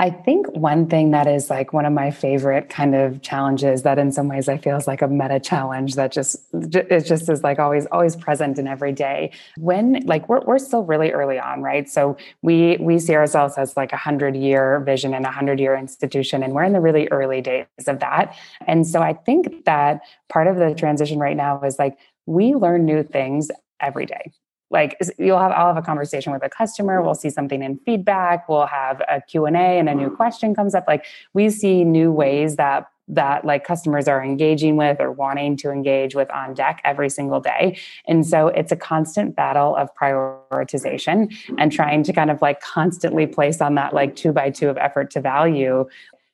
I 0.00 0.10
think 0.10 0.46
one 0.52 0.86
thing 0.86 1.10
that 1.10 1.26
is 1.26 1.50
like 1.50 1.72
one 1.72 1.84
of 1.84 1.92
my 1.92 2.12
favorite 2.12 2.68
kind 2.68 2.94
of 2.94 3.20
challenges 3.20 3.82
that 3.82 3.98
in 3.98 4.12
some 4.12 4.28
ways 4.28 4.48
I 4.48 4.56
feel 4.56 4.76
is 4.76 4.86
like 4.86 5.02
a 5.02 5.08
meta 5.08 5.40
challenge 5.40 5.96
that 5.96 6.12
just 6.12 6.36
it 6.52 7.00
just 7.00 7.28
is 7.28 7.42
like 7.42 7.58
always 7.58 7.84
always 7.86 8.14
present 8.14 8.60
in 8.60 8.68
every 8.68 8.92
day. 8.92 9.32
When 9.56 10.06
like 10.06 10.28
we're 10.28 10.40
we're 10.42 10.60
still 10.60 10.84
really 10.84 11.10
early 11.10 11.40
on, 11.40 11.62
right? 11.62 11.90
So 11.90 12.16
we 12.42 12.76
we 12.78 13.00
see 13.00 13.16
ourselves 13.16 13.58
as 13.58 13.76
like 13.76 13.92
a 13.92 13.96
hundred 13.96 14.36
year 14.36 14.78
vision 14.80 15.14
and 15.14 15.26
a 15.26 15.32
hundred 15.32 15.58
year 15.58 15.76
institution, 15.76 16.44
and 16.44 16.52
we're 16.52 16.64
in 16.64 16.74
the 16.74 16.80
really 16.80 17.08
early 17.08 17.40
days 17.40 17.66
of 17.88 17.98
that. 17.98 18.36
And 18.68 18.86
so 18.86 19.02
I 19.02 19.14
think 19.14 19.64
that 19.64 20.02
part 20.28 20.46
of 20.46 20.58
the 20.58 20.76
transition 20.76 21.18
right 21.18 21.36
now 21.36 21.60
is 21.62 21.76
like 21.76 21.98
we 22.24 22.54
learn 22.54 22.84
new 22.84 23.02
things 23.02 23.50
every 23.80 24.06
day 24.06 24.30
like 24.70 24.98
you'll 25.18 25.38
have 25.38 25.52
i'll 25.52 25.68
have 25.68 25.82
a 25.82 25.82
conversation 25.82 26.32
with 26.32 26.44
a 26.44 26.48
customer 26.48 27.02
we'll 27.02 27.14
see 27.14 27.30
something 27.30 27.62
in 27.62 27.78
feedback 27.86 28.48
we'll 28.48 28.66
have 28.66 29.00
a 29.08 29.20
q&a 29.20 29.78
and 29.78 29.88
a 29.88 29.94
new 29.94 30.10
question 30.10 30.54
comes 30.54 30.74
up. 30.74 30.84
Like 30.86 31.06
we 31.34 31.50
see 31.50 31.84
new 31.84 32.12
ways 32.12 32.56
that 32.56 32.88
that 33.10 33.42
like 33.42 33.64
customers 33.64 34.06
are 34.06 34.22
engaging 34.22 34.76
with 34.76 35.00
or 35.00 35.10
wanting 35.10 35.56
to 35.56 35.70
engage 35.70 36.14
with 36.14 36.30
on 36.30 36.52
deck 36.52 36.82
every 36.84 37.08
single 37.08 37.40
day. 37.40 37.78
And 38.06 38.26
so 38.26 38.48
it's 38.48 38.70
a 38.70 38.76
constant 38.76 39.34
battle 39.34 39.74
of 39.76 39.88
prioritization 39.94 41.34
and 41.56 41.72
trying 41.72 42.02
to 42.02 42.12
kind 42.12 42.30
of 42.30 42.42
like 42.42 42.60
constantly 42.60 43.26
place 43.26 43.62
on 43.62 43.76
that 43.76 43.94
like 43.94 44.14
two 44.14 44.30
by 44.30 44.50
two 44.50 44.68
of 44.68 44.76
effort 44.76 45.10
to 45.12 45.22
value 45.22 45.88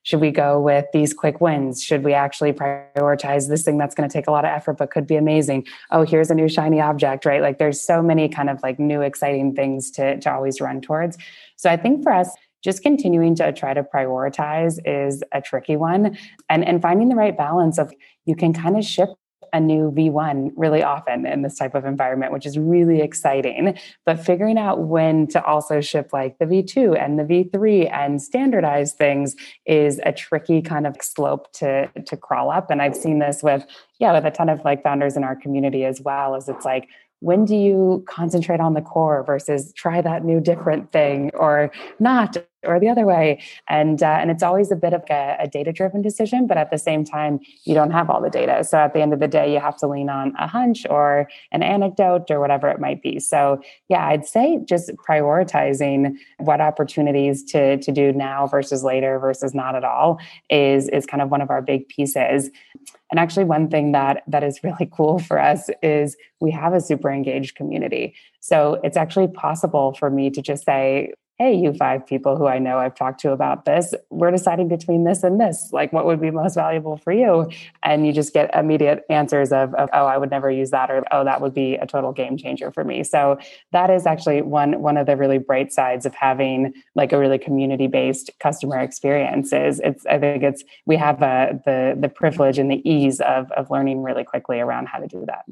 should 0.04 0.20
we 0.20 0.30
go 0.30 0.60
with 0.60 0.84
these 0.92 1.12
quick 1.12 1.40
wins? 1.40 1.82
Should 1.82 2.04
we 2.04 2.12
actually 2.12 2.52
prioritize 2.52 3.48
this 3.48 3.62
thing 3.62 3.78
that's 3.78 3.94
going 3.94 4.08
to 4.08 4.12
take 4.12 4.26
a 4.26 4.30
lot 4.30 4.44
of 4.44 4.50
effort 4.50 4.74
but 4.74 4.90
could 4.90 5.06
be 5.06 5.16
amazing? 5.16 5.66
Oh, 5.90 6.04
here's 6.04 6.30
a 6.30 6.34
new 6.34 6.48
shiny 6.48 6.80
object, 6.80 7.24
right? 7.24 7.40
Like 7.40 7.58
there's 7.58 7.80
so 7.80 8.02
many 8.02 8.28
kind 8.28 8.50
of 8.50 8.62
like 8.62 8.78
new 8.78 9.00
exciting 9.00 9.54
things 9.54 9.90
to, 9.92 10.20
to 10.20 10.32
always 10.32 10.60
run 10.60 10.82
towards. 10.82 11.16
So 11.56 11.70
I 11.70 11.76
think 11.76 12.02
for 12.02 12.12
us, 12.12 12.30
just 12.62 12.82
continuing 12.82 13.34
to 13.36 13.52
try 13.52 13.74
to 13.74 13.82
prioritize 13.82 14.78
is 14.86 15.22
a 15.32 15.42
tricky 15.42 15.76
one 15.76 16.16
and 16.48 16.64
and 16.64 16.80
finding 16.80 17.10
the 17.10 17.14
right 17.14 17.36
balance 17.36 17.78
of 17.78 17.92
you 18.24 18.34
can 18.34 18.54
kind 18.54 18.78
of 18.78 18.84
shift 18.84 19.12
a 19.54 19.60
new 19.60 19.92
V1 19.92 20.50
really 20.56 20.82
often 20.82 21.24
in 21.24 21.42
this 21.42 21.56
type 21.56 21.76
of 21.76 21.84
environment, 21.84 22.32
which 22.32 22.44
is 22.44 22.58
really 22.58 23.00
exciting. 23.00 23.78
But 24.04 24.18
figuring 24.18 24.58
out 24.58 24.80
when 24.80 25.28
to 25.28 25.42
also 25.44 25.80
ship 25.80 26.10
like 26.12 26.38
the 26.38 26.44
V2 26.44 27.00
and 27.00 27.18
the 27.18 27.22
V3 27.22 27.90
and 27.90 28.20
standardize 28.20 28.94
things 28.94 29.36
is 29.64 30.00
a 30.04 30.12
tricky 30.12 30.60
kind 30.60 30.88
of 30.88 30.96
slope 31.00 31.52
to, 31.52 31.88
to 32.04 32.16
crawl 32.16 32.50
up. 32.50 32.68
And 32.68 32.82
I've 32.82 32.96
seen 32.96 33.20
this 33.20 33.44
with, 33.44 33.64
yeah, 34.00 34.12
with 34.12 34.24
a 34.24 34.30
ton 34.32 34.48
of 34.48 34.64
like 34.64 34.82
founders 34.82 35.16
in 35.16 35.22
our 35.22 35.36
community 35.36 35.84
as 35.84 36.00
well, 36.00 36.34
as 36.34 36.48
it's 36.48 36.64
like, 36.64 36.88
when 37.20 37.44
do 37.44 37.56
you 37.56 38.04
concentrate 38.06 38.60
on 38.60 38.74
the 38.74 38.82
core 38.82 39.22
versus 39.24 39.72
try 39.74 40.02
that 40.02 40.24
new 40.24 40.40
different 40.40 40.90
thing 40.92 41.30
or 41.34 41.70
not 42.00 42.36
or 42.66 42.81
the 42.81 42.88
other 42.88 43.05
way. 43.05 43.42
And 43.68 44.03
uh, 44.03 44.18
and 44.20 44.31
it's 44.31 44.42
always 44.42 44.70
a 44.70 44.77
bit 44.77 44.92
of 44.92 45.03
a, 45.11 45.37
a 45.40 45.48
data 45.48 45.72
driven 45.72 46.03
decision 46.03 46.46
but 46.46 46.57
at 46.57 46.70
the 46.70 46.79
same 46.79 47.05
time 47.05 47.40
you 47.64 47.74
don't 47.74 47.90
have 47.90 48.11
all 48.11 48.20
the 48.20 48.31
data. 48.31 48.64
So 48.64 48.79
at 48.79 48.94
the 48.94 49.00
end 49.00 49.12
of 49.12 49.20
the 49.20 49.29
day 49.29 49.53
you 49.53 49.61
have 49.61 49.77
to 49.79 49.87
lean 49.87 50.09
on 50.09 50.35
a 50.38 50.46
hunch 50.46 50.87
or 50.88 51.29
an 51.53 51.62
anecdote 51.62 52.31
or 52.31 52.40
whatever 52.40 52.68
it 52.68 52.81
might 52.81 53.03
be. 53.03 53.18
So 53.18 53.61
yeah 53.88 54.07
i'd 54.09 54.27
say 54.27 54.61
just 54.64 54.90
prioritizing 55.09 56.16
what 56.38 56.61
opportunities 56.61 57.42
to 57.44 57.77
to 57.79 57.92
do 57.92 58.12
now 58.12 58.46
versus 58.46 58.83
later 58.83 59.18
versus 59.18 59.55
not 59.55 59.74
at 59.74 59.85
all 59.85 60.18
is 60.50 60.88
is 60.88 61.07
kind 61.07 61.22
of 61.22 61.31
one 61.31 61.40
of 61.40 61.50
our 61.50 61.62
big 61.62 61.88
pieces. 61.88 62.50
And 63.11 63.20
actually 63.20 63.44
one 63.44 63.68
thing 63.68 63.92
that 63.92 64.22
that 64.27 64.42
is 64.42 64.61
really 64.62 64.88
cool 64.92 65.18
for 65.18 65.38
us 65.38 65.70
is 65.83 66.16
we 66.40 66.50
have 66.50 66.74
a 66.74 66.81
super 66.81 67.11
engaged 67.11 67.55
community. 67.57 68.14
So 68.40 68.81
it's 68.85 68.96
actually 68.96 69.29
possible 69.29 69.94
for 69.98 70.11
me 70.11 70.31
to 70.31 70.42
just 70.42 70.64
say 70.64 71.14
hey, 71.38 71.52
you 71.52 71.72
five 71.72 72.06
people 72.06 72.36
who 72.36 72.46
I 72.46 72.60
know 72.60 72.78
I've 72.78 72.94
talked 72.94 73.18
to 73.20 73.32
about 73.32 73.64
this, 73.64 73.92
we're 74.10 74.30
deciding 74.30 74.68
between 74.68 75.02
this 75.02 75.24
and 75.24 75.40
this. 75.40 75.70
Like, 75.72 75.92
what 75.92 76.06
would 76.06 76.20
be 76.20 76.30
most 76.30 76.54
valuable 76.54 76.96
for 76.96 77.12
you? 77.12 77.50
And 77.82 78.06
you 78.06 78.12
just 78.12 78.32
get 78.32 78.54
immediate 78.54 79.04
answers 79.10 79.50
of, 79.50 79.74
of, 79.74 79.88
oh, 79.92 80.06
I 80.06 80.16
would 80.16 80.30
never 80.30 80.48
use 80.48 80.70
that, 80.70 80.92
or 80.92 81.04
oh, 81.10 81.24
that 81.24 81.40
would 81.40 81.52
be 81.52 81.74
a 81.74 81.86
total 81.86 82.12
game 82.12 82.36
changer 82.36 82.70
for 82.70 82.84
me. 82.84 83.02
So 83.02 83.38
that 83.72 83.90
is 83.90 84.06
actually 84.06 84.42
one 84.42 84.80
one 84.80 84.96
of 84.96 85.06
the 85.06 85.16
really 85.16 85.38
bright 85.38 85.72
sides 85.72 86.06
of 86.06 86.14
having 86.14 86.72
like 86.94 87.12
a 87.12 87.18
really 87.18 87.38
community 87.38 87.88
based 87.88 88.30
customer 88.38 88.78
experience. 88.78 89.52
Is 89.52 89.80
it's 89.80 90.06
I 90.06 90.18
think 90.18 90.44
it's 90.44 90.62
we 90.86 90.96
have 90.96 91.20
uh, 91.20 91.54
the 91.64 91.96
the 91.98 92.08
privilege 92.08 92.58
and 92.58 92.70
the 92.70 92.88
ease 92.88 93.20
of 93.20 93.50
of 93.52 93.70
learning 93.70 94.02
really 94.02 94.24
quickly 94.24 94.60
around 94.60 94.86
how 94.86 94.98
to 94.98 95.08
do 95.08 95.24
that. 95.26 95.44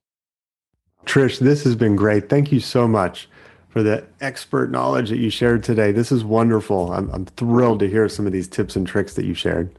Trish, 1.06 1.40
this 1.40 1.64
has 1.64 1.74
been 1.74 1.96
great. 1.96 2.28
Thank 2.28 2.52
you 2.52 2.60
so 2.60 2.86
much 2.86 3.28
for 3.72 3.82
the 3.82 4.04
expert 4.20 4.70
knowledge 4.70 5.08
that 5.08 5.18
you 5.18 5.30
shared 5.30 5.64
today. 5.64 5.92
This 5.92 6.12
is 6.12 6.24
wonderful. 6.24 6.92
I'm, 6.92 7.08
I'm 7.10 7.24
thrilled 7.24 7.80
to 7.80 7.88
hear 7.88 8.06
some 8.08 8.26
of 8.26 8.32
these 8.32 8.46
tips 8.46 8.76
and 8.76 8.86
tricks 8.86 9.14
that 9.14 9.24
you 9.24 9.32
shared. 9.32 9.70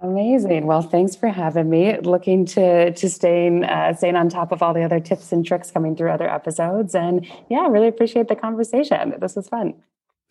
Amazing. 0.00 0.66
Well, 0.66 0.82
thanks 0.82 1.14
for 1.14 1.28
having 1.28 1.70
me. 1.70 1.98
Looking 2.00 2.44
to 2.46 2.92
to 2.92 3.08
staying 3.08 3.64
uh, 3.64 3.94
staying 3.94 4.16
on 4.16 4.28
top 4.28 4.52
of 4.52 4.62
all 4.62 4.74
the 4.74 4.82
other 4.82 5.00
tips 5.00 5.32
and 5.32 5.46
tricks 5.46 5.70
coming 5.70 5.96
through 5.96 6.10
other 6.10 6.28
episodes, 6.28 6.94
and 6.94 7.26
yeah, 7.48 7.66
really 7.68 7.88
appreciate 7.88 8.28
the 8.28 8.36
conversation. 8.36 9.14
This 9.18 9.34
was 9.34 9.48
fun. 9.48 9.74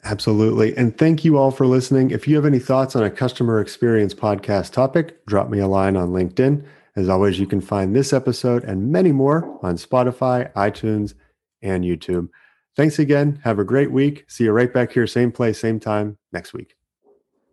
Absolutely. 0.03 0.75
And 0.75 0.95
thank 0.95 1.23
you 1.23 1.37
all 1.37 1.49
for 1.49 1.65
listening. 1.65 2.11
If 2.11 2.27
you 2.27 2.35
have 2.35 2.45
any 2.45 2.59
thoughts 2.59 2.95
on 2.95 3.03
a 3.03 3.09
customer 3.09 3.61
experience 3.61 4.13
podcast 4.13 4.73
topic, 4.73 5.25
drop 5.25 5.49
me 5.49 5.59
a 5.59 5.67
line 5.67 5.95
on 5.95 6.09
LinkedIn. 6.09 6.63
As 6.95 7.07
always, 7.07 7.39
you 7.39 7.47
can 7.47 7.61
find 7.61 7.95
this 7.95 8.11
episode 8.11 8.65
and 8.65 8.91
many 8.91 9.13
more 9.13 9.57
on 9.63 9.77
Spotify, 9.77 10.51
iTunes, 10.53 11.13
and 11.63 11.83
YouTube. 11.83 12.29
Thanks 12.75 12.99
again. 12.99 13.39
Have 13.43 13.59
a 13.59 13.63
great 13.63 13.91
week. 13.91 14.25
See 14.27 14.43
you 14.45 14.51
right 14.51 14.71
back 14.71 14.91
here, 14.91 15.07
same 15.07 15.31
place, 15.31 15.59
same 15.59 15.79
time 15.79 16.17
next 16.31 16.53
week. 16.53 16.75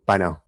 Bye 0.05 0.17
now. 0.17 0.41